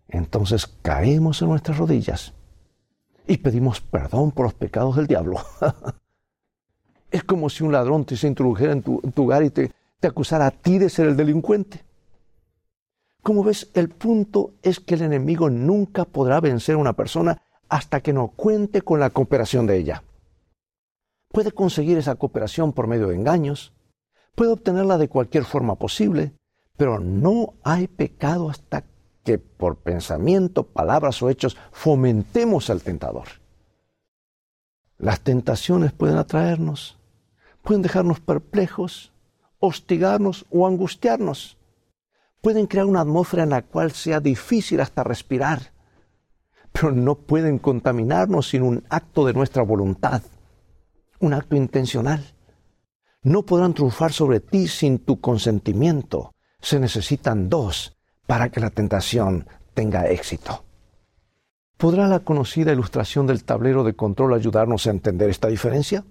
Entonces 0.09 0.67
caemos 0.67 1.43
en 1.43 1.49
nuestras 1.49 1.79
rodillas 1.79 2.33
y 3.27 3.39
pedimos 3.39 3.81
perdón 3.81 4.31
por 4.31 4.47
los 4.47 4.55
pecados 4.55 4.97
del 4.97 5.07
diablo. 5.07 5.41
es 7.11 7.25
como 7.25 7.49
si 7.49 7.65
un 7.65 7.73
ladrón 7.73 8.05
te 8.05 8.17
se 8.17 8.29
introdujera 8.29 8.73
en 8.73 8.83
tu, 8.83 9.01
hogar 9.17 9.43
y 9.43 9.51
te, 9.51 9.73
te 10.01 10.09
acusara 10.09 10.47
a 10.47 10.51
ti 10.51 10.79
de 10.79 10.91
ser 10.91 11.07
el 11.07 11.17
delincuente. 11.17 11.85
Como 13.23 13.45
ves, 13.45 13.71
el 13.75 13.89
punto 13.89 14.53
es 14.63 14.81
que 14.81 14.95
el 14.95 15.03
enemigo 15.03 15.51
nunca 15.51 16.05
podrá 16.05 16.41
vencer 16.41 16.77
a 16.77 16.79
una 16.79 16.93
persona 16.93 17.43
hasta 17.69 18.01
que 18.01 18.13
no 18.13 18.29
cuente 18.29 18.83
con 18.83 19.01
la 19.01 19.11
cooperación 19.11 19.67
de 19.67 19.77
ella. 19.77 20.03
puede 21.31 21.53
conseguir 21.53 21.99
esa 21.99 22.15
cooperación 22.15 22.73
por 22.73 22.87
medio 22.87 23.09
de 23.09 23.15
engaños, 23.15 23.75
puede 24.35 24.53
obtenerla 24.53 24.97
de 24.97 25.09
cualquier 25.09 25.45
forma 25.45 25.75
posible, 25.75 26.33
pero 26.79 27.01
no 27.01 27.55
hay 27.65 27.87
pecado 27.87 28.49
hasta 28.49 28.85
que 29.25 29.39
por 29.39 29.77
pensamiento, 29.77 30.63
palabras 30.63 31.23
o 31.23 31.29
hechos 31.29 31.57
fomentemos 31.71 32.71
al 32.71 32.83
tentador. 32.83 33.29
Las 34.97 35.21
tentaciones 35.21 35.93
pueden 35.93 36.17
atraernos, 36.17 36.98
pueden 37.69 37.83
dejarnos 37.83 38.21
perplejos, 38.21 39.13
hostigarnos 39.59 40.47
o 40.51 40.67
angustiarnos. 40.67 41.59
Pueden 42.41 42.67
crear 42.67 42.87
una 42.87 43.03
atmósfera 43.03 43.43
en 43.43 43.51
la 43.51 43.61
cual 43.61 43.93
sea 43.93 44.21
difícil 44.21 44.81
hasta 44.81 45.05
respirar, 45.05 45.75
pero 46.73 46.93
no 46.93 47.17
pueden 47.17 47.59
contaminarnos 47.59 48.49
sin 48.49 48.63
un 48.63 48.85
acto 48.89 49.27
de 49.27 49.35
nuestra 49.35 49.63
voluntad, 49.65 50.23
un 51.21 51.35
acto 51.35 51.57
intencional. 51.57 52.25
No 53.23 53.43
podrán 53.43 53.75
triunfar 53.75 54.15
sobre 54.15 54.41
ti 54.41 54.67
sin 54.67 54.99
tu 54.99 55.21
consentimiento. 55.21 56.33
Se 56.63 56.81
necesitan 56.81 57.51
dos 57.51 57.99
para 58.27 58.49
que 58.49 58.61
la 58.61 58.71
tentación 58.71 59.47
tenga 59.75 60.09
éxito. 60.09 60.65
¿Podrá 61.77 62.09
la 62.09 62.21
conocida 62.21 62.73
ilustración 62.73 63.27
del 63.27 63.45
tablero 63.45 63.85
de 63.85 63.95
control 63.95 64.33
ayudarnos 64.33 64.87
a 64.87 64.91
entender 64.91 65.29
esta 65.29 65.49
diferencia? 65.49 66.07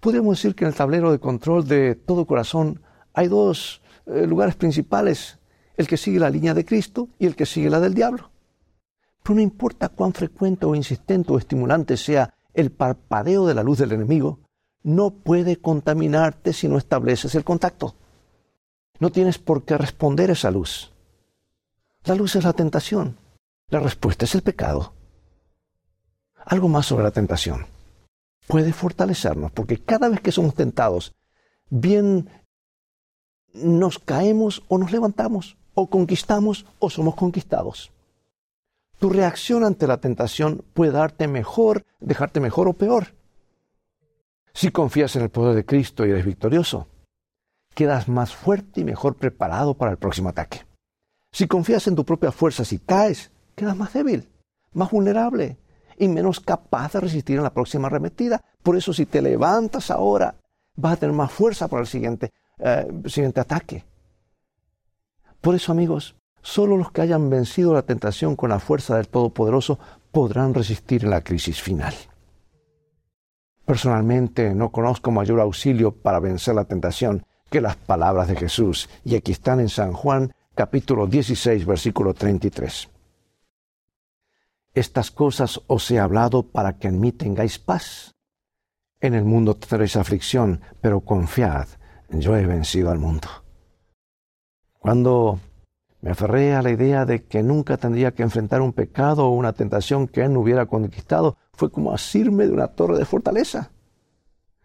Podríamos 0.00 0.38
decir 0.38 0.54
que 0.54 0.64
en 0.64 0.68
el 0.68 0.76
tablero 0.76 1.10
de 1.10 1.18
control 1.18 1.66
de 1.66 1.94
todo 1.94 2.26
corazón 2.26 2.80
hay 3.12 3.28
dos 3.28 3.82
eh, 4.06 4.26
lugares 4.26 4.54
principales, 4.54 5.38
el 5.76 5.88
que 5.88 5.96
sigue 5.96 6.20
la 6.20 6.30
línea 6.30 6.54
de 6.54 6.64
Cristo 6.64 7.08
y 7.18 7.26
el 7.26 7.34
que 7.34 7.46
sigue 7.46 7.70
la 7.70 7.80
del 7.80 7.94
diablo. 7.94 8.30
Pero 9.22 9.36
no 9.36 9.40
importa 9.40 9.88
cuán 9.88 10.12
frecuente 10.12 10.66
o 10.66 10.74
insistente 10.74 11.32
o 11.32 11.38
estimulante 11.38 11.96
sea 11.96 12.32
el 12.54 12.70
parpadeo 12.70 13.46
de 13.46 13.54
la 13.54 13.62
luz 13.62 13.78
del 13.78 13.92
enemigo, 13.92 14.40
no 14.82 15.10
puede 15.10 15.56
contaminarte 15.56 16.52
si 16.52 16.68
no 16.68 16.78
estableces 16.78 17.34
el 17.34 17.44
contacto. 17.44 17.94
No 19.00 19.10
tienes 19.10 19.38
por 19.38 19.64
qué 19.64 19.76
responder 19.76 20.30
a 20.30 20.32
esa 20.32 20.50
luz. 20.50 20.92
La 22.04 22.14
luz 22.14 22.36
es 22.36 22.44
la 22.44 22.52
tentación. 22.52 23.18
La 23.68 23.80
respuesta 23.80 24.24
es 24.24 24.34
el 24.34 24.42
pecado. 24.42 24.94
Algo 26.44 26.68
más 26.68 26.86
sobre 26.86 27.04
la 27.04 27.10
tentación. 27.10 27.66
Puede 28.48 28.72
fortalecernos 28.72 29.52
porque 29.52 29.78
cada 29.78 30.08
vez 30.08 30.20
que 30.20 30.32
somos 30.32 30.54
tentados, 30.54 31.14
bien 31.68 32.30
nos 33.52 33.98
caemos 33.98 34.62
o 34.68 34.78
nos 34.78 34.90
levantamos, 34.90 35.58
o 35.74 35.88
conquistamos 35.90 36.66
o 36.78 36.90
somos 36.90 37.14
conquistados. 37.14 37.92
Tu 38.98 39.10
reacción 39.10 39.64
ante 39.64 39.86
la 39.86 39.98
tentación 39.98 40.64
puede 40.74 40.92
darte 40.92 41.28
mejor, 41.28 41.84
dejarte 42.00 42.40
mejor 42.40 42.68
o 42.68 42.72
peor. 42.72 43.14
Si 44.54 44.70
confías 44.70 45.14
en 45.14 45.22
el 45.22 45.30
poder 45.30 45.54
de 45.54 45.64
Cristo 45.64 46.04
y 46.04 46.10
eres 46.10 46.24
victorioso, 46.24 46.88
quedas 47.74 48.08
más 48.08 48.34
fuerte 48.34 48.80
y 48.80 48.84
mejor 48.84 49.14
preparado 49.14 49.74
para 49.74 49.92
el 49.92 49.98
próximo 49.98 50.30
ataque. 50.30 50.66
Si 51.30 51.46
confías 51.46 51.86
en 51.86 51.94
tu 51.94 52.04
propia 52.04 52.32
fuerza, 52.32 52.64
si 52.64 52.78
caes, 52.78 53.30
quedas 53.54 53.76
más 53.76 53.92
débil, 53.92 54.28
más 54.72 54.90
vulnerable 54.90 55.58
y 55.98 56.08
menos 56.08 56.40
capaz 56.40 56.92
de 56.92 57.00
resistir 57.00 57.36
en 57.36 57.42
la 57.42 57.52
próxima 57.52 57.88
arremetida. 57.88 58.42
Por 58.62 58.76
eso 58.76 58.92
si 58.92 59.06
te 59.06 59.22
levantas 59.22 59.90
ahora, 59.90 60.34
vas 60.76 60.94
a 60.94 60.96
tener 60.96 61.14
más 61.14 61.32
fuerza 61.32 61.68
para 61.68 61.82
el 61.82 61.88
siguiente, 61.88 62.32
eh, 62.58 62.86
siguiente 63.06 63.40
ataque. 63.40 63.84
Por 65.40 65.54
eso, 65.54 65.72
amigos, 65.72 66.16
solo 66.42 66.76
los 66.76 66.90
que 66.90 67.02
hayan 67.02 67.30
vencido 67.30 67.74
la 67.74 67.82
tentación 67.82 68.36
con 68.36 68.50
la 68.50 68.58
fuerza 68.58 68.96
del 68.96 69.08
Todopoderoso 69.08 69.78
podrán 70.10 70.54
resistir 70.54 71.04
en 71.04 71.10
la 71.10 71.22
crisis 71.22 71.62
final. 71.62 71.94
Personalmente 73.64 74.54
no 74.54 74.70
conozco 74.70 75.10
mayor 75.10 75.40
auxilio 75.40 75.92
para 75.92 76.20
vencer 76.20 76.54
la 76.54 76.64
tentación 76.64 77.24
que 77.50 77.60
las 77.60 77.76
palabras 77.76 78.28
de 78.28 78.36
Jesús, 78.36 78.88
y 79.04 79.14
aquí 79.14 79.32
están 79.32 79.60
en 79.60 79.68
San 79.68 79.92
Juan 79.92 80.32
capítulo 80.54 81.06
16, 81.06 81.66
versículo 81.66 82.14
33. 82.14 82.88
Estas 84.74 85.10
cosas 85.10 85.60
os 85.66 85.90
he 85.90 85.98
hablado 85.98 86.42
para 86.42 86.78
que 86.78 86.88
en 86.88 87.00
mí 87.00 87.12
tengáis 87.12 87.58
paz. 87.58 88.14
En 89.00 89.14
el 89.14 89.24
mundo 89.24 89.54
tendréis 89.54 89.96
aflicción, 89.96 90.60
pero 90.80 91.00
confiad, 91.00 91.68
yo 92.10 92.36
he 92.36 92.46
vencido 92.46 92.90
al 92.90 92.98
mundo. 92.98 93.28
Cuando 94.78 95.40
me 96.00 96.10
aferré 96.10 96.54
a 96.54 96.62
la 96.62 96.70
idea 96.70 97.04
de 97.04 97.24
que 97.24 97.42
nunca 97.42 97.76
tendría 97.76 98.12
que 98.12 98.22
enfrentar 98.22 98.62
un 98.62 98.72
pecado 98.72 99.26
o 99.26 99.30
una 99.30 99.52
tentación 99.52 100.06
que 100.06 100.22
él 100.22 100.32
no 100.32 100.40
hubiera 100.40 100.66
conquistado, 100.66 101.36
fue 101.52 101.70
como 101.70 101.92
asirme 101.92 102.46
de 102.46 102.52
una 102.52 102.68
torre 102.68 102.98
de 102.98 103.04
fortaleza. 103.04 103.70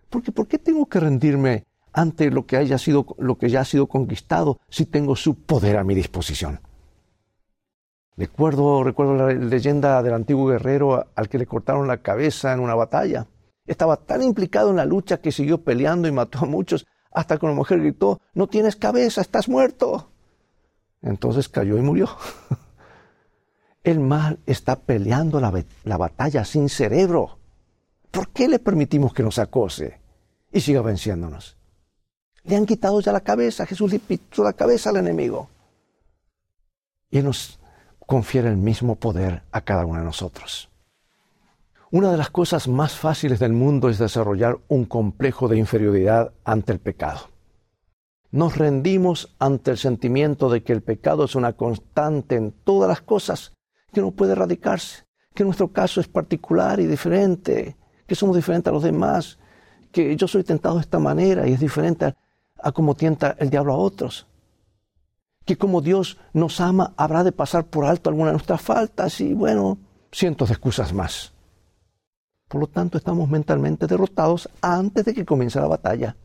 Porque 0.10 0.32
¿por 0.32 0.48
qué 0.48 0.60
tengo 0.60 0.86
que 0.86 1.00
rendirme 1.00 1.66
ante 1.92 2.30
lo 2.30 2.46
que 2.46 2.58
haya 2.58 2.78
sido 2.78 3.06
lo 3.18 3.38
que 3.38 3.50
ya 3.50 3.62
ha 3.62 3.66
sido 3.66 3.88
conquistado 3.88 4.60
si 4.70 4.86
tengo 4.86 5.16
su 5.16 5.36
poder 5.44 5.78
a 5.78 5.84
mi 5.84 5.96
disposición? 5.96 6.60
Recuerdo, 8.16 8.84
recuerdo 8.84 9.16
la 9.16 9.34
leyenda 9.34 10.04
del 10.04 10.14
antiguo 10.14 10.48
guerrero 10.48 11.08
al 11.16 11.30
que 11.30 11.40
le 11.40 11.48
cortaron 11.48 11.88
la 11.88 11.98
cabeza 11.98 12.54
en 12.54 12.60
una 12.60 12.76
batalla. 12.76 13.28
Estaba 13.66 13.98
tan 13.98 14.22
implicado 14.22 14.70
en 14.70 14.76
la 14.76 14.86
lucha 14.86 15.18
que 15.18 15.32
siguió 15.32 15.64
peleando 15.64 16.08
y 16.08 16.12
mató 16.12 16.40
a 16.40 16.46
muchos 16.46 16.86
hasta 17.12 17.38
que 17.38 17.46
una 17.46 17.56
mujer 17.56 17.80
gritó, 17.80 18.20
no 18.34 18.48
tienes 18.48 18.76
cabeza, 18.76 19.22
estás 19.22 19.48
muerto. 19.48 20.12
Entonces 21.02 21.50
cayó 21.50 21.78
y 21.78 21.82
murió. 21.82 22.10
El 23.84 24.00
mal 24.00 24.40
está 24.46 24.80
peleando 24.80 25.40
la, 25.40 25.64
la, 25.84 25.98
batalla 25.98 26.46
sin 26.46 26.70
cerebro. 26.70 27.40
¿Por 28.12 28.30
qué 28.30 28.48
le 28.48 28.60
permitimos 28.60 29.14
que 29.14 29.24
nos 29.24 29.40
acose 29.40 30.00
y 30.52 30.62
siga 30.62 30.82
venciéndonos? 30.82 31.58
Le 32.44 32.56
han 32.56 32.66
quitado 32.66 33.00
ya 33.02 33.12
la 33.12 33.22
cabeza, 33.22 33.66
Jesús 33.66 33.92
le 33.92 34.00
pitó 34.00 34.44
la 34.44 34.54
cabeza 34.54 34.90
al 34.90 34.98
enemigo. 34.98 35.50
Y 37.10 37.18
él 37.20 37.26
nos 37.26 37.60
confiere 38.06 38.50
el 38.50 38.58
mismo 38.58 38.96
poder 38.96 39.44
a 39.52 39.62
cada 39.62 39.86
uno 39.86 40.00
de 40.00 40.06
nosotros. 40.06 40.70
Una 41.92 42.12
de 42.12 42.18
las 42.18 42.30
cosas 42.30 42.68
más 42.68 42.96
fáciles 42.96 43.40
del 43.40 43.54
mundo 43.54 43.90
es 43.90 44.00
desarrollar 44.00 44.58
un 44.68 44.86
complejo 44.86 45.48
de 45.48 45.58
inferioridad 45.58 46.34
ante 46.44 46.72
el 46.72 46.80
pecado. 46.80 47.30
Nos 48.32 48.58
rendimos 48.58 49.36
ante 49.38 49.72
el 49.72 49.78
sentimiento 49.78 50.50
de 50.50 50.64
que 50.64 50.74
el 50.74 50.82
pecado 50.82 51.26
es 51.26 51.36
una 51.36 51.54
constante 51.54 52.36
en 52.36 52.52
todas 52.52 52.90
las 52.90 53.02
cosas, 53.02 53.54
que 53.92 54.02
no 54.02 54.10
puede 54.10 54.32
erradicarse, 54.32 55.04
que 55.36 55.44
nuestro 55.44 55.72
caso 55.72 56.02
es 56.02 56.08
particular 56.08 56.80
y 56.80 56.88
diferente, 56.88 57.78
que 58.08 58.16
somos 58.16 58.36
diferentes 58.36 58.72
a 58.72 58.74
los 58.74 58.84
demás, 58.84 59.38
que 59.92 60.16
yo 60.16 60.28
soy 60.28 60.44
tentado 60.44 60.76
de 60.76 60.82
esta 60.82 60.98
manera 60.98 61.48
y 61.48 61.54
es 61.54 61.60
diferente 61.60 62.06
a, 62.06 62.16
a 62.60 62.72
como 62.72 62.96
tienta 62.96 63.36
el 63.38 63.52
diablo 63.52 63.74
a 63.74 63.78
otros 63.78 64.26
que 65.46 65.58
como 65.58 65.82
Dios 65.82 66.18
nos 66.34 66.62
ama, 66.62 66.94
habrá 66.98 67.24
de 67.24 67.32
pasar 67.32 67.66
por 67.66 67.86
alto 67.86 68.10
alguna 68.10 68.28
de 68.28 68.34
nuestras 68.34 68.62
faltas 68.62 69.20
y 69.22 69.34
bueno, 69.34 69.78
cientos 70.12 70.50
de 70.50 70.54
excusas 70.54 70.94
más. 70.94 71.34
Por 72.48 72.62
lo 72.62 72.68
tanto, 72.68 72.98
estamos 72.98 73.30
mentalmente 73.30 73.88
derrotados 73.88 74.50
antes 74.62 75.06
de 75.06 75.14
que 75.14 75.26
comience 75.26 75.60
la 75.60 75.68
batalla. 75.68 76.16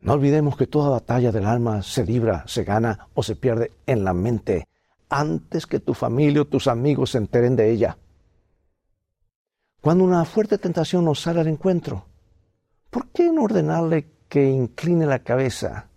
No 0.00 0.12
olvidemos 0.12 0.56
que 0.56 0.66
toda 0.66 0.90
batalla 0.90 1.32
del 1.32 1.46
alma 1.46 1.82
se 1.82 2.04
libra, 2.04 2.44
se 2.46 2.64
gana 2.64 3.08
o 3.14 3.22
se 3.22 3.36
pierde 3.36 3.72
en 3.86 4.04
la 4.04 4.12
mente 4.12 4.68
antes 5.08 5.66
que 5.66 5.80
tu 5.80 5.94
familia 5.94 6.42
o 6.42 6.46
tus 6.46 6.66
amigos 6.66 7.10
se 7.10 7.18
enteren 7.18 7.56
de 7.56 7.70
ella. 7.70 7.96
Cuando 9.80 10.04
una 10.04 10.24
fuerte 10.24 10.58
tentación 10.58 11.04
nos 11.04 11.20
sale 11.20 11.40
al 11.40 11.46
encuentro, 11.46 12.04
¿por 12.90 13.08
qué 13.08 13.30
no 13.30 13.44
ordenarle 13.44 14.10
que 14.28 14.44
incline 14.44 15.06
la 15.06 15.20
cabeza 15.20 15.88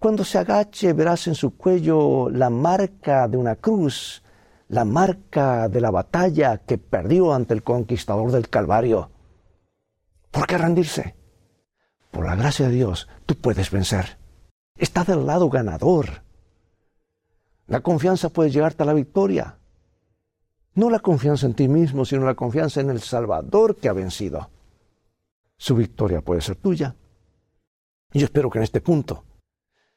cuando 0.00 0.24
se 0.24 0.38
agache 0.38 0.94
verás 0.94 1.26
en 1.26 1.34
su 1.34 1.58
cuello 1.58 2.30
la 2.30 2.48
marca 2.48 3.28
de 3.28 3.36
una 3.36 3.56
cruz, 3.56 4.22
la 4.68 4.86
marca 4.86 5.68
de 5.68 5.78
la 5.82 5.90
batalla 5.90 6.56
que 6.56 6.78
perdió 6.78 7.34
ante 7.34 7.52
el 7.52 7.62
conquistador 7.62 8.32
del 8.32 8.48
Calvario. 8.48 9.10
¿Por 10.30 10.46
qué 10.46 10.56
rendirse? 10.56 11.16
Por 12.10 12.24
la 12.24 12.34
gracia 12.34 12.68
de 12.68 12.74
Dios, 12.76 13.08
tú 13.26 13.34
puedes 13.34 13.70
vencer. 13.70 14.16
Está 14.74 15.04
del 15.04 15.26
lado 15.26 15.50
ganador. 15.50 16.22
La 17.66 17.80
confianza 17.80 18.30
puede 18.30 18.50
llevarte 18.50 18.82
a 18.84 18.86
la 18.86 18.94
victoria. 18.94 19.58
No 20.76 20.88
la 20.88 21.00
confianza 21.00 21.44
en 21.44 21.52
ti 21.52 21.68
mismo, 21.68 22.06
sino 22.06 22.24
la 22.24 22.34
confianza 22.34 22.80
en 22.80 22.88
el 22.88 23.02
Salvador 23.02 23.76
que 23.76 23.90
ha 23.90 23.92
vencido. 23.92 24.48
Su 25.58 25.74
victoria 25.74 26.22
puede 26.22 26.40
ser 26.40 26.56
tuya. 26.56 26.96
Y 28.14 28.20
yo 28.20 28.24
espero 28.24 28.48
que 28.48 28.60
en 28.60 28.64
este 28.64 28.80
punto 28.80 29.24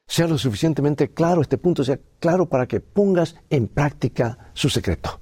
sea 0.08 0.28
lo 0.28 0.38
suficientemente 0.38 1.14
claro, 1.14 1.42
este 1.42 1.58
punto 1.58 1.84
sea 1.84 2.00
claro 2.20 2.48
para 2.48 2.68
que 2.68 2.80
pongas 2.80 3.36
en 3.50 3.68
práctica 3.68 4.52
su 4.54 4.70
secreto. 4.70 5.20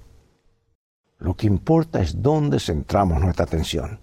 Lo 1.20 1.36
que 1.36 1.48
importa 1.48 2.02
es 2.02 2.22
dónde 2.22 2.60
centramos 2.60 3.22
nuestra 3.22 3.46
atención. 3.46 4.00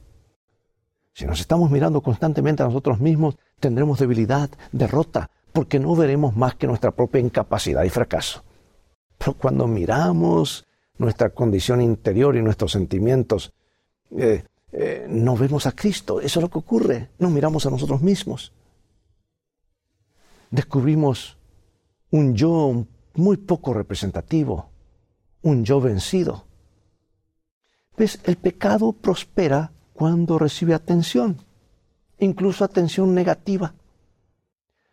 Si 1.12 1.26
nos 1.26 1.40
estamos 1.40 1.70
mirando 1.70 2.00
constantemente 2.00 2.62
a 2.62 2.66
nosotros 2.66 3.00
mismos, 3.00 3.37
tendremos 3.58 3.99
debilidad, 3.99 4.50
derrota, 4.70 5.30
porque 5.52 5.80
no 5.80 5.97
veremos 5.97 6.37
más 6.37 6.54
que 6.54 6.68
nuestra 6.68 6.92
propia 6.92 7.20
incapacidad 7.20 7.82
y 7.82 7.90
fracaso. 7.90 8.44
Pero 9.18 9.35
cuando 9.35 9.66
miramos 9.66 10.64
nuestra 10.99 11.30
condición 11.30 11.80
interior 11.80 12.37
y 12.37 12.42
nuestros 12.42 12.70
sentimientos, 12.70 13.52
eh, 14.16 14.44
eh, 14.70 15.06
no 15.08 15.37
vemos 15.37 15.66
a 15.66 15.73
Cristo. 15.73 16.20
Eso 16.20 16.38
es 16.38 16.42
lo 16.42 16.49
que 16.49 16.58
ocurre. 16.58 17.11
Nos 17.18 17.32
miramos 17.32 17.66
a 17.66 17.70
nosotros 17.70 18.00
mismos. 18.00 18.52
Descubrimos 20.50 21.37
un 22.11 22.35
yo 22.35 22.87
muy 23.14 23.37
poco 23.37 23.75
representativo, 23.75 24.71
un 25.43 25.64
yo 25.64 25.81
vencido. 25.81 26.45
¿Ves? 27.97 28.21
El 28.25 28.37
pecado 28.37 28.93
prospera 28.93 29.73
cuando 29.93 30.38
recibe 30.38 30.75
atención, 30.75 31.38
incluso 32.19 32.64
atención 32.64 33.14
negativa. 33.14 33.75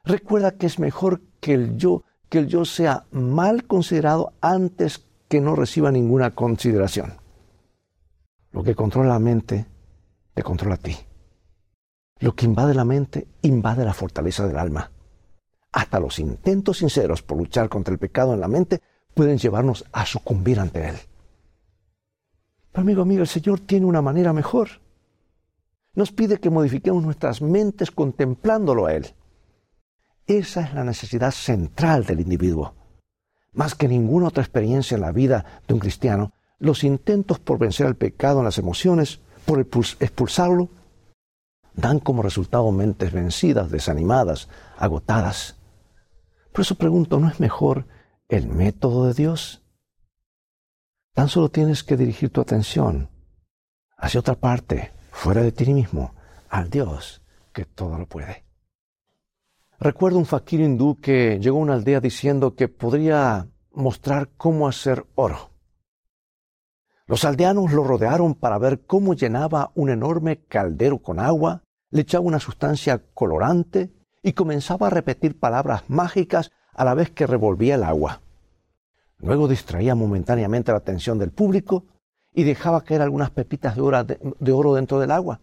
Recuerda 0.04 0.52
que 0.52 0.66
es 0.66 0.80
mejor 0.80 1.22
que 1.40 1.54
el 1.54 1.78
yo, 1.78 2.04
que 2.30 2.40
el 2.40 2.48
yo 2.48 2.66
sea 2.66 3.06
mal 3.12 3.66
considerado 3.66 4.34
antes 4.42 5.06
que 5.28 5.42
no 5.42 5.56
reciba 5.56 5.92
ninguna 5.92 6.32
consideración. 6.32 7.14
Lo 8.52 8.64
que 8.64 8.76
controla 8.76 9.10
la 9.10 9.20
mente, 9.20 9.66
te 10.34 10.44
controla 10.44 10.76
a 10.76 10.80
ti. 10.80 10.96
Lo 12.20 12.36
que 12.36 12.46
invade 12.46 12.74
la 12.74 12.86
mente, 12.86 13.28
invade 13.42 13.84
la 13.84 13.94
fortaleza 13.94 14.48
del 14.48 14.58
alma. 14.58 14.92
Hasta 15.76 16.00
los 16.00 16.20
intentos 16.20 16.78
sinceros 16.78 17.22
por 17.22 17.38
luchar 17.38 17.68
contra 17.68 17.92
el 17.92 18.00
pecado 18.00 18.34
en 18.34 18.40
la 18.40 18.48
mente 18.48 18.82
pueden 19.14 19.38
llevarnos 19.38 19.84
a 19.92 20.06
sucumbir 20.06 20.58
ante 20.58 20.88
él. 20.88 20.96
Pero 22.72 22.82
amigo, 22.82 23.02
amigo, 23.02 23.22
el 23.24 23.28
Señor 23.28 23.60
tiene 23.60 23.86
una 23.86 24.02
manera 24.02 24.32
mejor. 24.32 24.70
Nos 25.94 26.14
pide 26.14 26.40
que 26.40 26.50
modifiquemos 26.50 27.04
nuestras 27.04 27.42
mentes 27.42 27.92
contemplándolo 27.92 28.86
a 28.86 28.94
Él. 28.94 29.16
Esa 30.28 30.62
es 30.62 30.74
la 30.74 30.86
necesidad 30.86 31.32
central 31.32 32.06
del 32.06 32.22
individuo. 32.22 32.74
Más 33.52 33.76
que 33.76 33.90
ninguna 33.90 34.30
otra 34.30 34.44
experiencia 34.44 34.96
en 34.96 35.02
la 35.02 35.12
vida 35.12 35.62
de 35.68 35.74
un 35.74 35.82
cristiano, 35.82 36.32
los 36.58 36.86
intentos 36.86 37.40
por 37.40 37.60
vencer 37.60 37.86
al 37.86 37.96
pecado 37.96 38.40
en 38.40 38.46
las 38.46 38.58
emociones, 38.58 39.20
por 39.46 39.60
expulsarlo, 39.60 40.70
dan 41.74 42.00
como 42.00 42.24
resultado 42.24 42.72
mentes 42.72 43.12
vencidas, 43.12 43.70
desanimadas, 43.70 44.48
agotadas. 44.78 45.58
Por 46.56 46.62
eso 46.62 46.76
pregunto, 46.76 47.20
¿no 47.20 47.28
es 47.28 47.42
mejor 47.42 47.86
el 48.30 48.48
método 48.48 49.08
de 49.08 49.14
Dios? 49.14 49.62
Tan 51.14 51.28
solo 51.28 51.50
tienes 51.50 51.84
que 51.84 51.98
dirigir 51.98 52.30
tu 52.30 52.40
atención 52.40 53.10
hacia 53.98 54.22
otra 54.22 54.36
parte, 54.36 54.94
fuera 55.12 55.42
de 55.42 55.52
ti 55.52 55.74
mismo, 55.74 56.16
al 56.48 56.70
Dios 56.70 57.22
que 57.52 57.66
todo 57.66 57.98
lo 57.98 58.08
puede. 58.08 58.46
Recuerdo 59.82 60.18
un 60.18 60.26
fakir 60.26 60.62
hindú 60.62 60.98
que 61.02 61.42
llegó 61.42 61.58
a 61.58 61.62
una 61.62 61.74
aldea 61.74 62.00
diciendo 62.00 62.56
que 62.56 62.70
podría 62.70 63.50
mostrar 63.74 64.30
cómo 64.38 64.70
hacer 64.70 65.06
oro. 65.16 65.50
Los 67.06 67.26
aldeanos 67.26 67.74
lo 67.74 67.84
rodearon 67.84 68.34
para 68.34 68.58
ver 68.60 68.86
cómo 68.86 69.14
llenaba 69.14 69.74
un 69.76 69.90
enorme 69.90 70.46
caldero 70.46 71.00
con 71.00 71.20
agua, 71.20 71.64
le 71.90 72.04
echaba 72.04 72.24
una 72.24 72.40
sustancia 72.40 73.04
colorante 73.14 73.92
y 74.26 74.34
comenzaba 74.34 74.88
a 74.88 74.90
repetir 74.90 75.40
palabras 75.40 75.84
mágicas 75.88 76.52
a 76.74 76.84
la 76.84 76.96
vez 76.96 77.12
que 77.12 77.28
revolvía 77.28 77.76
el 77.76 77.84
agua. 77.84 78.22
Luego 79.20 79.48
distraía 79.48 79.94
momentáneamente 79.94 80.72
la 80.72 80.80
atención 80.80 81.20
del 81.20 81.30
público 81.30 81.86
y 82.34 82.44
dejaba 82.44 82.84
caer 82.84 83.04
algunas 83.04 83.30
pepitas 83.30 83.76
de 83.76 83.82
oro, 83.84 84.04
de 84.04 84.52
oro 84.52 84.74
dentro 84.74 85.00
del 85.00 85.12
agua. 85.12 85.42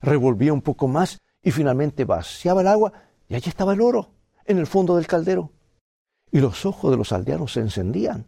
Revolvía 0.00 0.52
un 0.52 0.62
poco 0.62 0.88
más 0.88 1.22
y 1.44 1.52
finalmente 1.52 2.04
vaciaba 2.04 2.62
el 2.62 2.66
agua 2.66 2.92
y 3.28 3.36
allí 3.36 3.48
estaba 3.48 3.72
el 3.72 3.80
oro, 3.80 4.10
en 4.46 4.58
el 4.58 4.66
fondo 4.66 4.96
del 4.96 5.06
caldero. 5.06 5.52
Y 6.32 6.40
los 6.40 6.66
ojos 6.66 6.90
de 6.90 6.96
los 6.96 7.12
aldeanos 7.12 7.52
se 7.52 7.60
encendían. 7.60 8.26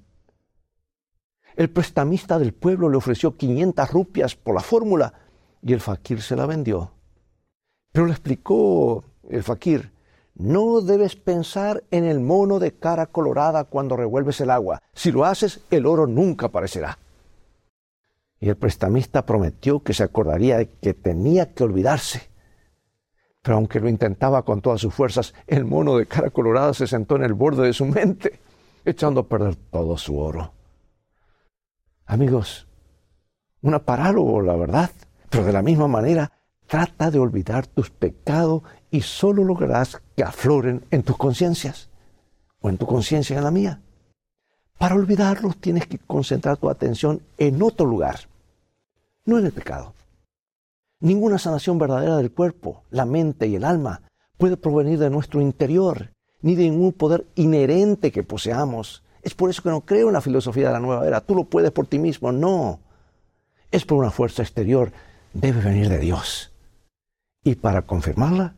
El 1.57 1.69
prestamista 1.69 2.39
del 2.39 2.55
pueblo 2.55 2.89
le 2.89 2.97
ofreció 2.97 3.37
500 3.37 3.91
rupias 3.91 4.37
por 4.37 4.55
la 4.55 4.61
fórmula 4.61 5.13
y 5.63 5.73
el 5.73 5.81
fakir 5.81 6.23
se 6.23 6.37
la 6.37 6.47
vendió. 6.47 6.93
Pero 7.91 8.07
le 8.07 8.13
explicó 8.13 9.03
el 9.29 9.43
fakir, 9.43 9.96
no 10.39 10.83
debes 10.83 11.17
pensar 11.17 11.85
en 11.91 12.05
el 12.05 12.21
mono 12.21 12.59
de 12.59 12.73
cara 12.73 13.07
colorada 13.07 13.65
cuando 13.65 13.97
revuelves 13.97 14.41
el 14.41 14.51
agua. 14.51 14.83
Si 14.93 15.11
lo 15.11 15.25
haces, 15.25 15.61
el 15.71 15.87
oro 15.87 16.07
nunca 16.07 16.47
aparecerá. 16.47 16.99
Y 18.39 18.51
el 18.51 18.57
prestamista 18.57 19.25
prometió 19.25 19.81
que 19.83 19.95
se 19.95 20.03
acordaría 20.03 20.59
de 20.59 20.69
que 20.69 20.93
tenía 20.93 21.55
que 21.55 21.65
olvidarse. 21.65 22.29
Pero 23.41 23.57
aunque 23.57 23.81
lo 23.81 23.89
intentaba 23.89 24.43
con 24.43 24.61
todas 24.61 24.81
sus 24.81 24.93
fuerzas, 24.93 25.33
el 25.47 25.65
mono 25.65 25.97
de 25.97 26.07
cara 26.07 26.31
colorada 26.31 26.75
se 26.75 26.87
sentó 26.87 27.17
en 27.17 27.25
el 27.25 27.33
borde 27.33 27.67
de 27.67 27.73
su 27.73 27.87
mente, 27.87 28.39
echando 28.85 29.21
a 29.21 29.29
perder 29.29 29.57
todo 29.57 29.97
su 29.97 30.19
oro. 30.19 30.53
Amigos, 32.05 32.69
una 33.63 33.79
parálogo, 33.79 34.43
la 34.43 34.55
verdad, 34.55 34.91
pero 35.31 35.45
de 35.45 35.53
la 35.53 35.63
misma 35.63 35.89
manera, 35.89 36.33
trata 36.67 37.11
de 37.11 37.19
olvidar 37.19 37.67
tus 37.67 37.91
pecados 37.91 38.63
y 38.97 39.03
solo 39.03 39.45
lograrás 39.45 40.01
que 40.17 40.23
afloren 40.23 40.83
en 40.91 41.03
tus 41.03 41.19
conciencias 41.19 41.91
o 42.63 42.71
en 42.71 42.79
tu 42.79 42.87
conciencia 42.87 43.37
en 43.37 43.45
la 43.45 43.51
mía. 43.51 43.83
Para 44.79 44.95
olvidarlos 44.95 45.59
tienes 45.59 45.87
que 45.87 45.99
concentrar 45.99 46.57
tu 46.57 46.71
atención 46.71 47.21
en 47.37 47.63
otro 47.63 47.85
lugar, 47.85 48.21
no 49.27 49.39
en 49.39 49.45
el 49.45 49.53
pecado. 49.53 49.93
Ninguna 51.01 51.37
sanación 51.37 51.77
verdadera 51.77 52.17
del 52.17 52.33
cuerpo, 52.33 52.85
la 52.91 53.05
mente 53.05 53.47
y 53.49 53.57
el 53.57 53.65
alma 53.65 54.01
puede 54.39 54.57
provenir 54.57 54.99
de 54.99 55.11
nuestro 55.11 55.43
interior, 55.43 56.09
ni 56.41 56.55
de 56.55 56.63
ningún 56.63 56.95
poder 56.95 57.27
inherente 57.35 58.11
que 58.11 58.23
poseamos. 58.23 59.03
Es 59.21 59.35
por 59.35 59.51
eso 59.51 59.63
que 59.63 59.69
no 59.69 59.83
creo 59.83 60.07
en 60.07 60.15
la 60.15 60.23
filosofía 60.23 60.69
de 60.69 60.73
la 60.73 60.81
nueva 60.81 61.07
era. 61.07 61.21
Tú 61.21 61.35
lo 61.35 61.45
puedes 61.45 61.71
por 61.71 61.87
ti 61.87 61.99
mismo. 61.99 62.33
No. 62.33 62.81
Es 63.71 63.85
por 63.85 63.99
una 63.99 64.11
fuerza 64.11 64.43
exterior. 64.43 64.91
Debe 65.35 65.61
venir 65.61 65.91
de 65.91 65.99
Dios. 65.99 66.51
Y 67.45 67.57
para 67.57 67.83
confirmarla, 67.83 68.55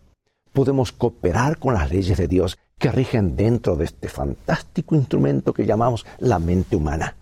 podemos 0.58 0.90
cooperar 0.90 1.58
con 1.58 1.74
las 1.74 1.88
leyes 1.88 2.18
de 2.18 2.26
Dios 2.26 2.58
que 2.78 2.90
rigen 2.90 3.36
dentro 3.36 3.76
de 3.76 3.84
este 3.84 4.08
fantástico 4.08 4.96
instrumento 4.96 5.52
que 5.52 5.64
llamamos 5.64 6.04
la 6.18 6.40
mente 6.40 6.74
humana. 6.74 7.14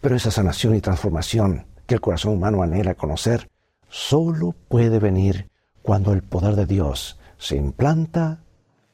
Pero 0.00 0.14
esa 0.14 0.30
sanación 0.30 0.76
y 0.76 0.80
transformación 0.80 1.66
que 1.84 1.96
el 1.96 2.00
corazón 2.00 2.34
humano 2.34 2.62
anhela 2.62 2.94
conocer 2.94 3.48
solo 3.88 4.54
puede 4.68 5.00
venir 5.00 5.50
cuando 5.82 6.12
el 6.12 6.22
poder 6.22 6.54
de 6.54 6.66
Dios 6.66 7.18
se 7.38 7.56
implanta 7.56 8.44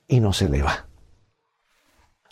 y 0.08 0.20
nos 0.20 0.40
eleva. 0.40 0.86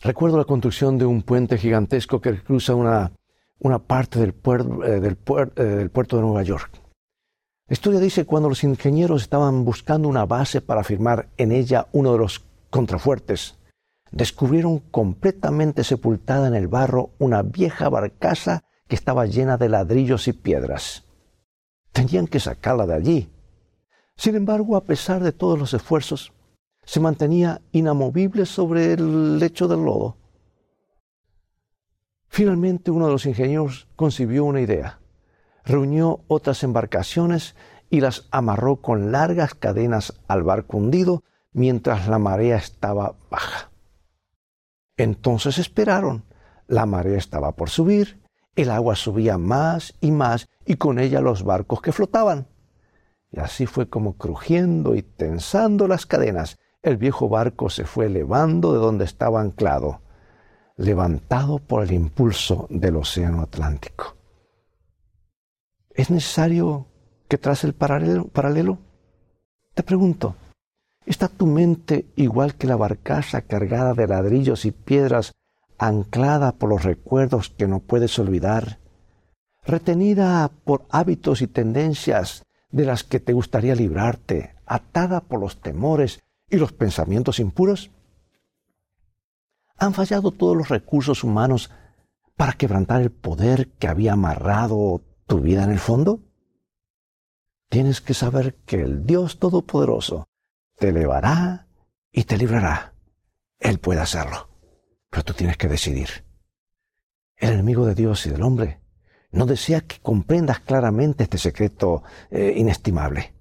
Recuerdo 0.00 0.38
la 0.38 0.46
construcción 0.46 0.96
de 0.96 1.04
un 1.04 1.20
puente 1.20 1.58
gigantesco 1.58 2.22
que 2.22 2.42
cruza 2.42 2.74
una, 2.74 3.12
una 3.58 3.80
parte 3.80 4.18
del, 4.18 4.30
eh, 4.30 5.00
del, 5.00 5.18
eh, 5.56 5.62
del 5.62 5.90
puerto 5.90 6.16
de 6.16 6.22
Nueva 6.22 6.42
York. 6.42 6.79
La 7.70 7.74
historia 7.74 8.00
dice 8.00 8.24
cuando 8.24 8.48
los 8.48 8.64
ingenieros 8.64 9.22
estaban 9.22 9.64
buscando 9.64 10.08
una 10.08 10.26
base 10.26 10.60
para 10.60 10.82
firmar 10.82 11.28
en 11.36 11.52
ella 11.52 11.86
uno 11.92 12.10
de 12.10 12.18
los 12.18 12.44
contrafuertes, 12.68 13.58
descubrieron 14.10 14.80
completamente 14.80 15.84
sepultada 15.84 16.48
en 16.48 16.56
el 16.56 16.66
barro 16.66 17.10
una 17.20 17.42
vieja 17.42 17.88
barcaza 17.88 18.64
que 18.88 18.96
estaba 18.96 19.26
llena 19.26 19.56
de 19.56 19.68
ladrillos 19.68 20.26
y 20.26 20.32
piedras. 20.32 21.04
Tenían 21.92 22.26
que 22.26 22.40
sacarla 22.40 22.88
de 22.88 22.94
allí. 22.94 23.30
Sin 24.16 24.34
embargo, 24.34 24.74
a 24.76 24.82
pesar 24.82 25.22
de 25.22 25.30
todos 25.30 25.56
los 25.56 25.72
esfuerzos, 25.72 26.32
se 26.82 26.98
mantenía 26.98 27.60
inamovible 27.70 28.46
sobre 28.46 28.94
el 28.94 29.38
lecho 29.38 29.68
del 29.68 29.84
lodo. 29.84 30.16
Finalmente 32.26 32.90
uno 32.90 33.06
de 33.06 33.12
los 33.12 33.26
ingenieros 33.26 33.86
concibió 33.94 34.44
una 34.44 34.60
idea 34.60 34.99
reunió 35.64 36.20
otras 36.28 36.62
embarcaciones 36.62 37.54
y 37.90 38.00
las 38.00 38.28
amarró 38.30 38.76
con 38.76 39.12
largas 39.12 39.54
cadenas 39.54 40.14
al 40.28 40.42
barco 40.42 40.76
hundido 40.76 41.24
mientras 41.52 42.08
la 42.08 42.18
marea 42.18 42.56
estaba 42.56 43.16
baja. 43.30 43.70
Entonces 44.96 45.58
esperaron. 45.58 46.24
La 46.66 46.86
marea 46.86 47.18
estaba 47.18 47.56
por 47.56 47.68
subir, 47.68 48.20
el 48.54 48.70
agua 48.70 48.94
subía 48.94 49.38
más 49.38 49.94
y 50.00 50.12
más 50.12 50.48
y 50.64 50.76
con 50.76 51.00
ella 51.00 51.20
los 51.20 51.42
barcos 51.42 51.82
que 51.82 51.90
flotaban. 51.90 52.46
Y 53.32 53.40
así 53.40 53.66
fue 53.66 53.88
como 53.88 54.16
crujiendo 54.16 54.94
y 54.94 55.02
tensando 55.02 55.88
las 55.88 56.06
cadenas, 56.06 56.58
el 56.82 56.96
viejo 56.96 57.28
barco 57.28 57.70
se 57.70 57.84
fue 57.84 58.06
elevando 58.06 58.72
de 58.72 58.78
donde 58.78 59.04
estaba 59.04 59.40
anclado, 59.40 60.00
levantado 60.76 61.58
por 61.58 61.82
el 61.82 61.92
impulso 61.92 62.66
del 62.70 62.96
océano 62.96 63.42
Atlántico. 63.42 64.19
¿Es 66.00 66.08
necesario 66.08 66.86
que 67.28 67.36
trace 67.36 67.66
el 67.66 67.74
paralelo? 67.74 68.78
Te 69.74 69.82
pregunto, 69.82 70.34
¿está 71.04 71.28
tu 71.28 71.44
mente 71.44 72.06
igual 72.16 72.54
que 72.54 72.66
la 72.66 72.76
barcaza 72.76 73.42
cargada 73.42 73.92
de 73.92 74.06
ladrillos 74.06 74.64
y 74.64 74.70
piedras, 74.70 75.32
anclada 75.76 76.52
por 76.52 76.70
los 76.70 76.84
recuerdos 76.84 77.50
que 77.50 77.68
no 77.68 77.80
puedes 77.80 78.18
olvidar, 78.18 78.78
retenida 79.62 80.50
por 80.64 80.86
hábitos 80.88 81.42
y 81.42 81.48
tendencias 81.48 82.46
de 82.70 82.86
las 82.86 83.04
que 83.04 83.20
te 83.20 83.34
gustaría 83.34 83.74
librarte, 83.74 84.54
atada 84.64 85.20
por 85.20 85.38
los 85.38 85.60
temores 85.60 86.20
y 86.48 86.56
los 86.56 86.72
pensamientos 86.72 87.38
impuros? 87.38 87.90
¿Han 89.76 89.92
fallado 89.92 90.30
todos 90.30 90.56
los 90.56 90.70
recursos 90.70 91.24
humanos 91.24 91.70
para 92.38 92.54
quebrantar 92.54 93.02
el 93.02 93.10
poder 93.10 93.68
que 93.72 93.86
había 93.86 94.14
amarrado 94.14 95.02
tu 95.30 95.38
vida 95.38 95.62
en 95.62 95.70
el 95.70 95.78
fondo? 95.78 96.20
tienes 97.70 98.00
que 98.00 98.14
saber 98.14 98.56
que 98.66 98.82
el 98.82 99.06
Dios 99.06 99.38
Todopoderoso 99.38 100.28
te 100.76 100.88
elevará 100.88 101.68
y 102.12 102.24
te 102.24 102.36
librará. 102.36 102.94
Él 103.58 103.78
puede 103.78 104.00
hacerlo, 104.00 104.50
pero 105.08 105.22
tú 105.22 105.32
tienes 105.32 105.56
que 105.56 105.68
decidir. 105.68 106.26
El 107.36 107.52
enemigo 107.52 107.86
de 107.86 107.94
Dios 107.94 108.26
y 108.26 108.30
del 108.30 108.42
hombre 108.42 108.80
no 109.30 109.46
desea 109.46 109.82
que 109.82 110.00
comprendas 110.00 110.60
claramente 110.60 111.22
este 111.22 111.38
secreto 111.38 112.02
eh, 112.30 112.52
inestimable, 112.56 113.34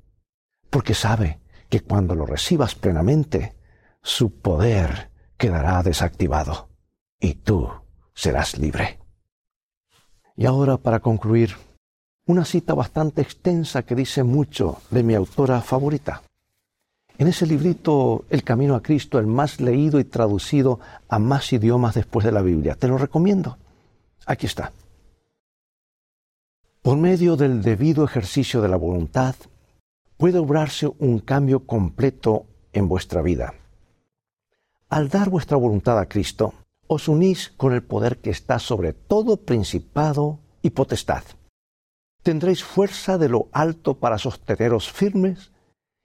porque 0.70 0.94
sabe 0.94 1.42
que 1.68 1.82
cuando 1.82 2.14
lo 2.14 2.26
recibas 2.28 2.76
plenamente, 2.76 3.58
su 4.04 4.40
poder 4.40 5.12
quedará 5.38 5.82
desactivado 5.82 6.70
y 7.20 7.34
tú 7.34 7.68
serás 8.14 8.60
libre. 8.60 9.00
Y 10.36 10.46
ahora, 10.46 10.78
para 10.78 11.00
concluir, 11.00 11.56
una 12.30 12.46
cita 12.46 12.76
bastante 12.76 13.24
extensa 13.24 13.82
que 13.82 13.96
dice 13.96 14.22
mucho 14.22 14.78
de 14.92 15.02
mi 15.02 15.16
autora 15.16 15.62
favorita. 15.62 16.22
En 17.18 17.28
ese 17.28 17.48
librito, 17.48 18.26
El 18.30 18.44
Camino 18.44 18.76
a 18.76 18.84
Cristo, 18.84 19.18
el 19.18 19.26
más 19.26 19.60
leído 19.60 20.00
y 20.00 20.04
traducido 20.04 20.80
a 21.08 21.18
más 21.18 21.52
idiomas 21.52 21.96
después 21.96 22.24
de 22.24 22.32
la 22.32 22.44
Biblia. 22.44 22.76
Te 22.76 22.88
lo 22.88 23.00
recomiendo. 23.00 23.58
Aquí 24.28 24.46
está. 24.46 24.72
Por 26.84 26.98
medio 26.98 27.36
del 27.36 27.64
debido 27.64 28.06
ejercicio 28.06 28.62
de 28.62 28.70
la 28.70 28.78
voluntad, 28.78 29.34
puede 30.16 30.38
obrarse 30.38 30.88
un 31.00 31.18
cambio 31.18 31.66
completo 31.66 32.46
en 32.74 32.88
vuestra 32.88 33.24
vida. 33.24 33.56
Al 34.88 35.10
dar 35.10 35.32
vuestra 35.32 35.58
voluntad 35.58 35.98
a 35.98 36.08
Cristo, 36.08 36.54
os 36.86 37.08
unís 37.08 37.50
con 37.58 37.74
el 37.74 37.82
poder 37.82 38.20
que 38.20 38.30
está 38.30 38.60
sobre 38.60 38.94
todo 38.94 39.38
principado 39.38 40.38
y 40.62 40.70
potestad. 40.70 41.24
Tendréis 42.24 42.64
fuerza 42.64 43.18
de 43.18 43.30
lo 43.30 43.48
alto 43.52 44.00
para 44.00 44.18
sosteneros 44.18 44.92
firmes 44.92 45.52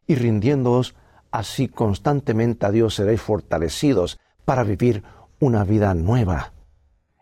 y 0.07 0.15
rindiéndoos 0.15 0.95
así 1.31 1.67
constantemente 1.69 2.67
a 2.67 2.71
Dios 2.71 2.95
seréis 2.95 3.21
fortalecidos 3.21 4.19
para 4.45 4.63
vivir 4.63 5.03
una 5.41 5.65
vida 5.65 5.93
nueva, 5.95 6.53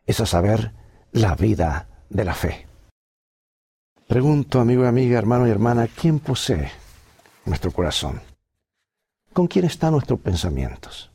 es 0.07 0.21
a 0.21 0.27
saber, 0.27 0.75
la 1.13 1.35
vida 1.35 1.89
de 2.11 2.25
la 2.25 2.35
fe. 2.35 2.67
Pregunto, 4.07 4.61
amigo 4.61 4.85
y 4.85 4.87
amiga, 4.87 5.19
hermano 5.19 5.47
y 5.47 5.51
hermana, 5.51 5.89
¿quién 5.89 6.19
posee 6.19 6.71
nuestro 7.47 7.71
corazón? 7.73 8.21
¿Con 9.33 9.47
quién 9.47 9.65
están 9.65 9.93
nuestros 9.93 10.21
pensamientos? 10.21 11.11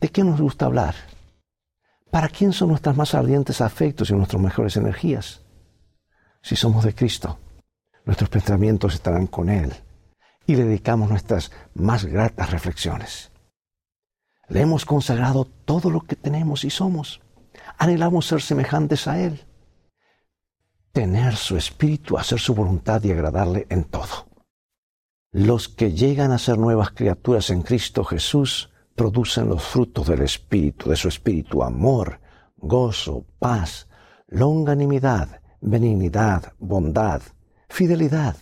¿De 0.00 0.08
qué 0.08 0.24
nos 0.24 0.40
gusta 0.40 0.66
hablar? 0.66 0.96
¿Para 2.10 2.28
quién 2.28 2.52
son 2.52 2.70
nuestras 2.70 2.96
más 2.96 3.14
ardientes 3.14 3.60
afectos 3.60 4.10
y 4.10 4.14
nuestras 4.14 4.42
mejores 4.42 4.76
energías? 4.76 5.45
Si 6.46 6.54
somos 6.54 6.84
de 6.84 6.94
Cristo, 6.94 7.40
nuestros 8.04 8.30
pensamientos 8.30 8.94
estarán 8.94 9.26
con 9.26 9.48
Él 9.48 9.74
y 10.46 10.54
le 10.54 10.62
dedicamos 10.62 11.10
nuestras 11.10 11.50
más 11.74 12.04
gratas 12.04 12.52
reflexiones. 12.52 13.32
Le 14.46 14.60
hemos 14.60 14.84
consagrado 14.84 15.46
todo 15.64 15.90
lo 15.90 16.02
que 16.02 16.14
tenemos 16.14 16.62
y 16.62 16.70
somos. 16.70 17.20
Anhelamos 17.78 18.26
ser 18.26 18.42
semejantes 18.42 19.08
a 19.08 19.20
Él. 19.20 19.44
Tener 20.92 21.34
su 21.34 21.56
espíritu, 21.56 22.16
hacer 22.16 22.38
su 22.38 22.54
voluntad 22.54 23.02
y 23.02 23.10
agradarle 23.10 23.66
en 23.68 23.82
todo. 23.82 24.28
Los 25.32 25.68
que 25.68 25.94
llegan 25.94 26.30
a 26.30 26.38
ser 26.38 26.58
nuevas 26.58 26.92
criaturas 26.92 27.50
en 27.50 27.62
Cristo 27.62 28.04
Jesús 28.04 28.70
producen 28.94 29.48
los 29.48 29.64
frutos 29.64 30.06
del 30.06 30.22
espíritu, 30.22 30.90
de 30.90 30.96
su 30.96 31.08
espíritu, 31.08 31.64
amor, 31.64 32.20
gozo, 32.56 33.26
paz, 33.40 33.88
longanimidad, 34.28 35.40
benignidad, 35.66 36.52
bondad, 36.60 37.22
fidelidad, 37.68 38.36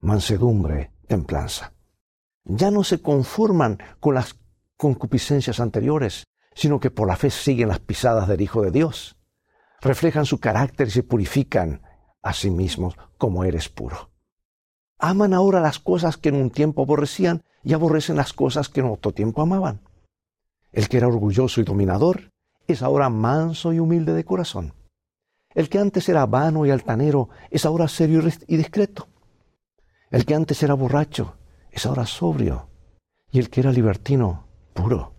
mansedumbre, 0.00 0.90
templanza. 1.06 1.74
Ya 2.44 2.70
no 2.70 2.82
se 2.82 3.02
conforman 3.02 3.78
con 4.00 4.14
las 4.14 4.40
concupiscencias 4.78 5.60
anteriores, 5.60 6.24
sino 6.54 6.80
que 6.80 6.90
por 6.90 7.08
la 7.08 7.16
fe 7.16 7.30
siguen 7.30 7.68
las 7.68 7.80
pisadas 7.80 8.26
del 8.26 8.40
Hijo 8.40 8.62
de 8.62 8.70
Dios. 8.70 9.18
Reflejan 9.82 10.24
su 10.24 10.40
carácter 10.40 10.88
y 10.88 10.92
se 10.92 11.02
purifican 11.02 11.82
a 12.22 12.32
sí 12.32 12.50
mismos 12.50 12.96
como 13.18 13.44
eres 13.44 13.68
puro. 13.68 14.10
Aman 14.98 15.34
ahora 15.34 15.60
las 15.60 15.78
cosas 15.78 16.16
que 16.16 16.30
en 16.30 16.36
un 16.36 16.50
tiempo 16.50 16.82
aborrecían 16.82 17.42
y 17.64 17.74
aborrecen 17.74 18.16
las 18.16 18.32
cosas 18.32 18.70
que 18.70 18.80
en 18.80 18.86
otro 18.86 19.12
tiempo 19.12 19.42
amaban. 19.42 19.82
El 20.72 20.88
que 20.88 20.96
era 20.96 21.08
orgulloso 21.08 21.60
y 21.60 21.64
dominador 21.64 22.32
es 22.66 22.82
ahora 22.82 23.10
manso 23.10 23.74
y 23.74 23.78
humilde 23.78 24.14
de 24.14 24.24
corazón. 24.24 24.75
El 25.56 25.70
que 25.70 25.78
antes 25.78 26.06
era 26.10 26.26
vano 26.26 26.66
y 26.66 26.70
altanero 26.70 27.30
es 27.50 27.64
ahora 27.64 27.88
serio 27.88 28.20
y 28.46 28.56
discreto. 28.58 29.08
El 30.10 30.26
que 30.26 30.34
antes 30.34 30.62
era 30.62 30.74
borracho 30.74 31.38
es 31.70 31.86
ahora 31.86 32.04
sobrio. 32.04 32.68
Y 33.30 33.38
el 33.38 33.48
que 33.48 33.60
era 33.60 33.72
libertino, 33.72 34.48
puro. 34.74 35.14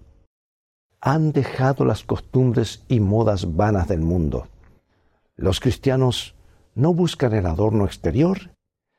Han 1.01 1.31
dejado 1.31 1.85
las 1.85 2.03
costumbres 2.03 2.83
y 2.87 2.99
modas 2.99 3.55
vanas 3.55 3.87
del 3.87 4.01
mundo. 4.01 4.47
Los 5.35 5.59
cristianos 5.59 6.35
no 6.75 6.93
buscan 6.93 7.33
el 7.33 7.47
adorno 7.47 7.85
exterior, 7.85 8.51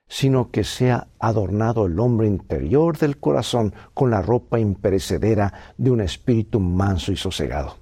sino 0.08 0.50
que 0.50 0.64
sea 0.64 1.06
adornado 1.20 1.86
el 1.86 2.00
hombre 2.00 2.26
interior 2.26 2.98
del 2.98 3.20
corazón 3.20 3.74
con 3.94 4.10
la 4.10 4.22
ropa 4.22 4.58
imperecedera 4.58 5.52
de 5.76 5.92
un 5.92 6.00
espíritu 6.00 6.58
manso 6.58 7.12
y 7.12 7.16
sosegado. 7.16 7.76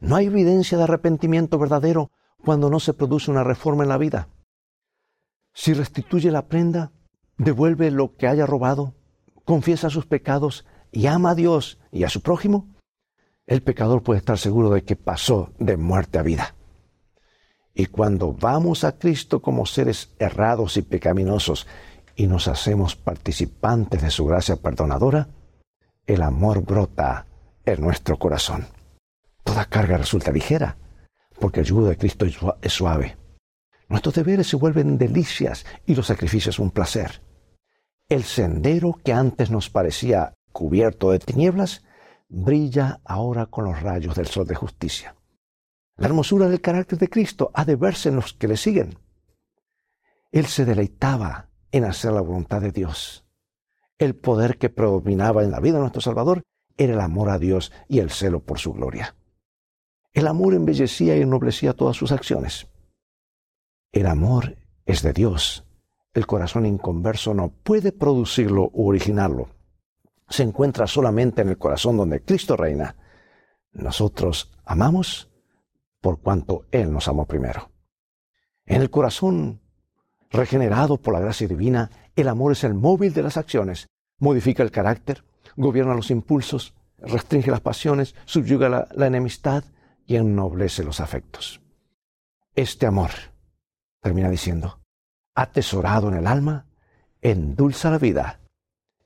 No 0.00 0.16
hay 0.16 0.26
evidencia 0.26 0.78
de 0.78 0.84
arrepentimiento 0.84 1.58
verdadero 1.58 2.10
cuando 2.44 2.68
no 2.70 2.80
se 2.80 2.92
produce 2.92 3.30
una 3.30 3.44
reforma 3.44 3.84
en 3.84 3.88
la 3.88 3.98
vida. 3.98 4.28
Si 5.54 5.72
restituye 5.74 6.30
la 6.30 6.48
prenda, 6.48 6.92
devuelve 7.38 7.90
lo 7.90 8.16
que 8.16 8.26
haya 8.26 8.46
robado, 8.46 8.94
confiesa 9.44 9.90
sus 9.90 10.06
pecados 10.06 10.64
y 10.90 11.06
ama 11.06 11.30
a 11.30 11.34
Dios 11.34 11.78
y 11.90 12.04
a 12.04 12.08
su 12.08 12.22
prójimo, 12.22 12.74
el 13.46 13.62
pecador 13.62 14.02
puede 14.02 14.18
estar 14.18 14.38
seguro 14.38 14.70
de 14.70 14.84
que 14.84 14.96
pasó 14.96 15.52
de 15.58 15.76
muerte 15.76 16.18
a 16.18 16.22
vida. 16.22 16.54
Y 17.74 17.86
cuando 17.86 18.32
vamos 18.32 18.84
a 18.84 18.98
Cristo 18.98 19.40
como 19.40 19.66
seres 19.66 20.14
errados 20.18 20.76
y 20.76 20.82
pecaminosos 20.82 21.66
y 22.14 22.26
nos 22.26 22.48
hacemos 22.48 22.96
participantes 22.96 24.02
de 24.02 24.10
su 24.10 24.26
gracia 24.26 24.56
perdonadora, 24.56 25.28
el 26.06 26.22
amor 26.22 26.62
brota 26.62 27.26
en 27.64 27.80
nuestro 27.80 28.18
corazón. 28.18 28.66
Toda 29.44 29.64
carga 29.64 29.96
resulta 29.96 30.30
ligera, 30.30 30.76
porque 31.42 31.58
el 31.58 31.66
yugo 31.66 31.88
de 31.88 31.96
Cristo 31.96 32.24
es 32.62 32.72
suave. 32.72 33.16
Nuestros 33.88 34.14
deberes 34.14 34.46
se 34.46 34.54
vuelven 34.54 34.96
delicias 34.96 35.66
y 35.84 35.96
los 35.96 36.06
sacrificios 36.06 36.60
un 36.60 36.70
placer. 36.70 37.20
El 38.08 38.22
sendero 38.22 39.00
que 39.04 39.12
antes 39.12 39.50
nos 39.50 39.68
parecía 39.68 40.34
cubierto 40.52 41.10
de 41.10 41.18
tinieblas 41.18 41.82
brilla 42.28 43.00
ahora 43.04 43.46
con 43.46 43.64
los 43.64 43.82
rayos 43.82 44.14
del 44.14 44.28
sol 44.28 44.46
de 44.46 44.54
justicia. 44.54 45.16
La 45.96 46.06
hermosura 46.06 46.48
del 46.48 46.60
carácter 46.60 47.00
de 47.00 47.08
Cristo 47.08 47.50
ha 47.54 47.64
de 47.64 47.74
verse 47.74 48.10
en 48.10 48.16
los 48.16 48.34
que 48.34 48.46
le 48.46 48.56
siguen. 48.56 48.96
Él 50.30 50.46
se 50.46 50.64
deleitaba 50.64 51.48
en 51.72 51.84
hacer 51.84 52.12
la 52.12 52.20
voluntad 52.20 52.60
de 52.60 52.70
Dios. 52.70 53.26
El 53.98 54.14
poder 54.14 54.58
que 54.58 54.70
predominaba 54.70 55.42
en 55.42 55.50
la 55.50 55.58
vida 55.58 55.74
de 55.74 55.80
nuestro 55.80 56.02
Salvador 56.02 56.44
era 56.76 56.92
el 56.92 57.00
amor 57.00 57.30
a 57.30 57.40
Dios 57.40 57.72
y 57.88 57.98
el 57.98 58.10
celo 58.10 58.44
por 58.44 58.60
su 58.60 58.72
gloria. 58.72 59.16
El 60.12 60.26
amor 60.26 60.54
embellecía 60.54 61.16
y 61.16 61.22
ennoblecía 61.22 61.72
todas 61.72 61.96
sus 61.96 62.12
acciones. 62.12 62.68
El 63.92 64.06
amor 64.06 64.56
es 64.84 65.02
de 65.02 65.12
Dios. 65.12 65.64
El 66.12 66.26
corazón 66.26 66.66
inconverso 66.66 67.32
no 67.32 67.48
puede 67.48 67.92
producirlo 67.92 68.70
u 68.74 68.88
originarlo. 68.88 69.48
Se 70.28 70.42
encuentra 70.42 70.86
solamente 70.86 71.42
en 71.42 71.48
el 71.48 71.58
corazón 71.58 71.96
donde 71.96 72.20
Cristo 72.20 72.56
reina. 72.56 72.96
Nosotros 73.72 74.50
amamos 74.64 75.30
por 76.00 76.20
cuanto 76.20 76.66
Él 76.70 76.92
nos 76.92 77.08
amó 77.08 77.26
primero. 77.26 77.70
En 78.66 78.82
el 78.82 78.90
corazón 78.90 79.60
regenerado 80.30 80.98
por 80.98 81.14
la 81.14 81.20
gracia 81.20 81.48
divina, 81.48 81.90
el 82.16 82.28
amor 82.28 82.52
es 82.52 82.64
el 82.64 82.74
móvil 82.74 83.14
de 83.14 83.22
las 83.22 83.36
acciones, 83.36 83.88
modifica 84.18 84.62
el 84.62 84.70
carácter, 84.70 85.24
gobierna 85.56 85.94
los 85.94 86.10
impulsos, 86.10 86.74
restringe 86.98 87.50
las 87.50 87.60
pasiones, 87.60 88.14
subyuga 88.24 88.68
la, 88.68 88.88
la 88.94 89.06
enemistad 89.06 89.64
y 90.06 90.16
ennoblece 90.16 90.84
los 90.84 91.00
afectos. 91.00 91.60
Este 92.54 92.86
amor 92.86 93.10
termina 94.00 94.28
diciendo, 94.28 94.80
atesorado 95.34 96.08
en 96.08 96.14
el 96.14 96.26
alma, 96.26 96.66
endulza 97.20 97.90
la 97.90 97.98
vida 97.98 98.40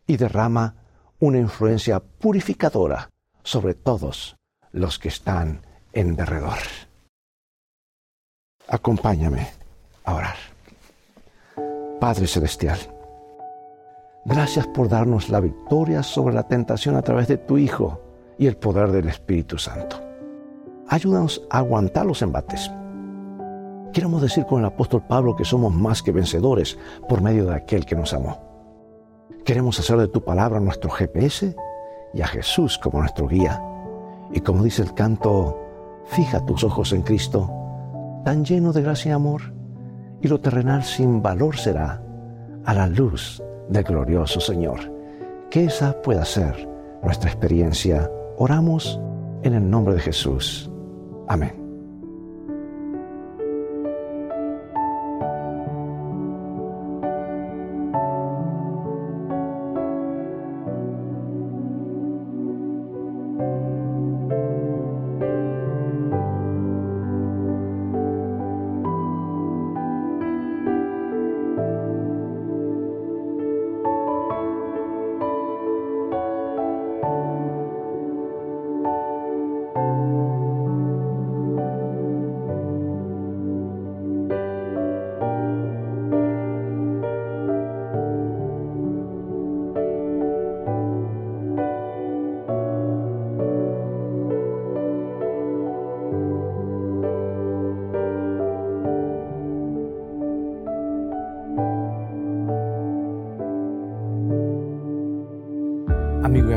y 0.07 0.17
derrama 0.17 0.77
una 1.19 1.39
influencia 1.39 2.01
purificadora 2.01 3.11
sobre 3.43 3.75
todos 3.75 4.37
los 4.73 4.99
que 4.99 5.09
están 5.09 5.63
en 5.93 6.17
derredor. 6.17 6.59
Acompáñame 8.69 9.49
a 10.05 10.15
orar. 10.15 10.37
Padre 12.01 12.27
Celestial, 12.27 12.79
gracias 14.25 14.67
por 14.67 14.89
darnos 14.89 15.29
la 15.29 15.41
victoria 15.41 16.03
sobre 16.03 16.35
la 16.35 16.47
tentación 16.49 16.97
a 16.97 17.03
través 17.03 17.29
de 17.29 17.39
tu 17.39 17.57
Hijo 17.57 18.03
y 18.39 18.47
el 18.47 18.57
poder 18.57 18.91
del 18.91 19.09
Espíritu 19.09 19.57
Santo. 19.57 20.06
Ayúdanos 20.89 21.43
a 21.51 21.59
aguantar 21.59 22.07
los 22.07 22.23
embates 22.23 22.71
Queremos 23.97 24.21
decir 24.21 24.45
con 24.45 24.61
el 24.61 24.67
apóstol 24.67 25.03
Pablo 25.09 25.35
que 25.35 25.47
somos 25.47 25.73
más 25.73 26.03
que 26.03 26.13
vencedores 26.13 26.79
por 27.09 27.23
medio 27.23 27.47
de 27.47 27.55
aquel 27.55 27.87
que 27.87 27.97
nos 27.97 28.13
amó. 28.13 28.39
Queremos 29.43 29.81
hacer 29.81 29.97
de 29.97 30.09
tu 30.09 30.23
palabra 30.23 30.61
nuestro 30.61 30.91
GPS 30.91 31.57
y 32.13 32.21
a 32.21 32.27
Jesús 32.27 32.77
como 32.77 33.01
nuestro 33.01 33.27
guía. 33.27 33.59
Y 34.35 34.41
como 34.41 34.63
dice 34.63 34.83
el 34.83 34.93
canto, 34.93 35.59
fija 36.09 36.45
tus 36.45 36.63
ojos 36.63 36.93
en 36.93 37.01
Cristo, 37.01 37.51
tan 38.23 38.45
lleno 38.45 38.75
de 38.75 38.83
gracia 38.83 39.09
y 39.09 39.13
amor, 39.13 39.55
y 40.21 40.29
lo 40.29 40.43
terrenal 40.43 40.85
sin 40.85 41.23
valor 41.23 41.57
será 41.57 42.03
a 42.67 42.75
la 42.75 42.89
luz 42.89 43.43
del 43.71 43.83
glorioso 43.83 44.41
Señor. 44.41 44.93
Que 45.49 45.65
esa 45.65 46.03
pueda 46.03 46.27
ser 46.27 46.69
nuestra 47.03 47.31
experiencia. 47.31 48.11
Oramos 48.37 49.01
en 49.43 49.55
el 49.55 49.71
nombre 49.71 49.95
de 49.95 50.01
Jesús. 50.01 50.71
Amén. 51.29 51.66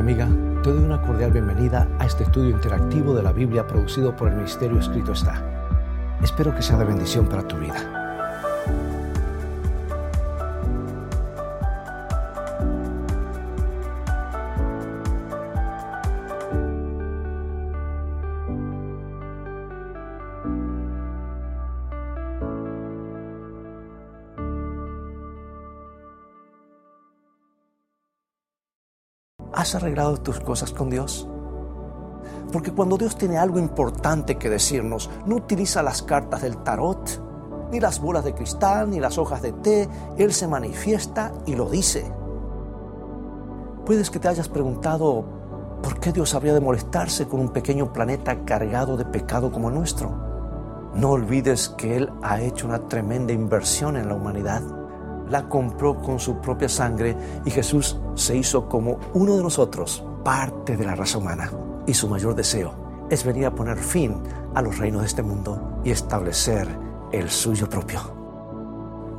Amiga, 0.09 0.27
te 0.63 0.71
doy 0.71 0.83
una 0.83 0.99
cordial 1.03 1.31
bienvenida 1.31 1.87
a 1.99 2.05
este 2.07 2.23
estudio 2.23 2.49
interactivo 2.49 3.13
de 3.13 3.21
la 3.21 3.31
Biblia 3.31 3.67
producido 3.67 4.15
por 4.15 4.29
el 4.29 4.37
Ministerio 4.37 4.79
Escrito 4.79 5.11
Está. 5.11 5.39
Espero 6.23 6.55
que 6.55 6.63
sea 6.63 6.77
de 6.77 6.85
bendición 6.85 7.27
para 7.27 7.47
tu 7.47 7.57
vida. 7.57 7.98
¿Has 29.59 29.75
arreglado 29.75 30.15
tus 30.15 30.39
cosas 30.39 30.71
con 30.71 30.89
Dios? 30.89 31.27
Porque 32.53 32.71
cuando 32.71 32.97
Dios 32.97 33.17
tiene 33.17 33.37
algo 33.37 33.59
importante 33.59 34.37
que 34.37 34.49
decirnos, 34.49 35.09
no 35.25 35.35
utiliza 35.35 35.83
las 35.83 36.01
cartas 36.01 36.43
del 36.43 36.59
tarot, 36.59 37.69
ni 37.69 37.81
las 37.81 37.99
bolas 37.99 38.23
de 38.23 38.33
cristal, 38.33 38.89
ni 38.89 39.01
las 39.01 39.17
hojas 39.17 39.41
de 39.41 39.51
té. 39.51 39.89
Él 40.17 40.31
se 40.31 40.47
manifiesta 40.47 41.33
y 41.45 41.55
lo 41.55 41.69
dice. 41.69 42.09
Puedes 43.85 44.09
que 44.09 44.19
te 44.19 44.29
hayas 44.29 44.47
preguntado, 44.47 45.25
¿por 45.83 45.99
qué 45.99 46.13
Dios 46.13 46.35
habría 46.35 46.53
de 46.53 46.61
molestarse 46.61 47.27
con 47.27 47.41
un 47.41 47.49
pequeño 47.49 47.91
planeta 47.91 48.45
cargado 48.45 48.95
de 48.95 49.03
pecado 49.03 49.51
como 49.51 49.67
el 49.67 49.75
nuestro? 49.75 50.09
No 50.95 51.09
olvides 51.09 51.67
que 51.67 51.97
Él 51.97 52.09
ha 52.23 52.39
hecho 52.39 52.65
una 52.65 52.87
tremenda 52.87 53.33
inversión 53.33 53.97
en 53.97 54.07
la 54.07 54.15
humanidad 54.15 54.78
la 55.29 55.47
compró 55.47 56.01
con 56.01 56.19
su 56.19 56.37
propia 56.37 56.69
sangre 56.69 57.15
y 57.45 57.51
Jesús 57.51 57.97
se 58.15 58.35
hizo 58.35 58.67
como 58.67 58.99
uno 59.13 59.35
de 59.37 59.43
nosotros, 59.43 60.03
parte 60.23 60.75
de 60.75 60.85
la 60.85 60.95
raza 60.95 61.17
humana. 61.17 61.51
Y 61.85 61.93
su 61.93 62.07
mayor 62.07 62.35
deseo 62.35 63.07
es 63.09 63.23
venir 63.23 63.45
a 63.45 63.55
poner 63.55 63.77
fin 63.77 64.21
a 64.53 64.61
los 64.61 64.77
reinos 64.77 65.01
de 65.01 65.07
este 65.07 65.23
mundo 65.23 65.81
y 65.83 65.91
establecer 65.91 66.67
el 67.11 67.29
suyo 67.29 67.67
propio. 67.69 67.99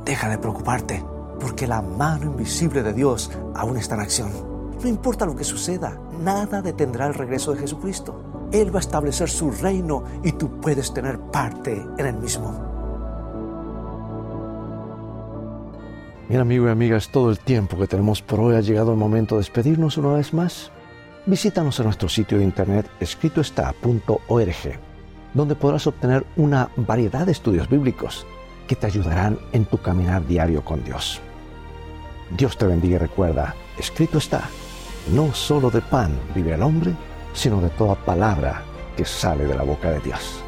Deja 0.05 0.29
de 0.29 0.37
preocuparte, 0.37 1.03
porque 1.39 1.67
la 1.67 1.81
mano 1.81 2.25
invisible 2.25 2.83
de 2.83 2.93
Dios 2.93 3.31
aún 3.55 3.77
está 3.77 3.95
en 3.95 4.01
acción. 4.01 4.29
No 4.81 4.87
importa 4.87 5.25
lo 5.25 5.35
que 5.35 5.43
suceda, 5.43 5.99
nada 6.21 6.61
detendrá 6.61 7.07
el 7.07 7.13
regreso 7.13 7.53
de 7.53 7.59
Jesucristo. 7.59 8.49
Él 8.51 8.73
va 8.73 8.79
a 8.79 8.81
establecer 8.81 9.29
su 9.29 9.51
reino 9.51 10.03
y 10.23 10.33
tú 10.33 10.59
puedes 10.59 10.93
tener 10.93 11.19
parte 11.19 11.85
en 11.97 12.05
el 12.05 12.15
mismo. 12.15 12.70
Bien, 16.31 16.39
amigo 16.39 16.67
y 16.67 16.71
amigas, 16.71 17.09
todo 17.09 17.29
el 17.29 17.39
tiempo 17.39 17.77
que 17.77 17.87
tenemos 17.87 18.21
por 18.21 18.39
hoy 18.39 18.55
ha 18.55 18.61
llegado 18.61 18.93
el 18.93 18.97
momento 18.97 19.35
de 19.35 19.39
despedirnos 19.39 19.97
una 19.97 20.13
vez 20.13 20.33
más. 20.33 20.71
Visítanos 21.25 21.77
en 21.77 21.87
nuestro 21.87 22.07
sitio 22.07 22.37
de 22.37 22.45
internet 22.45 22.89
escritoestá.org, 23.01 24.79
donde 25.33 25.55
podrás 25.55 25.87
obtener 25.87 26.25
una 26.37 26.69
variedad 26.77 27.25
de 27.25 27.33
estudios 27.33 27.67
bíblicos 27.67 28.25
que 28.65 28.77
te 28.77 28.87
ayudarán 28.87 29.39
en 29.51 29.65
tu 29.65 29.77
caminar 29.79 30.25
diario 30.25 30.63
con 30.63 30.81
Dios. 30.85 31.19
Dios 32.37 32.57
te 32.57 32.65
bendiga 32.65 32.95
y 32.95 32.99
recuerda, 32.99 33.53
escrito 33.77 34.17
está, 34.17 34.43
no 35.13 35.33
solo 35.33 35.69
de 35.69 35.81
pan 35.81 36.17
vive 36.33 36.53
el 36.53 36.63
hombre, 36.63 36.93
sino 37.33 37.59
de 37.59 37.71
toda 37.71 37.95
palabra 37.95 38.63
que 38.95 39.03
sale 39.03 39.43
de 39.47 39.55
la 39.55 39.63
boca 39.63 39.91
de 39.91 39.99
Dios. 39.99 40.41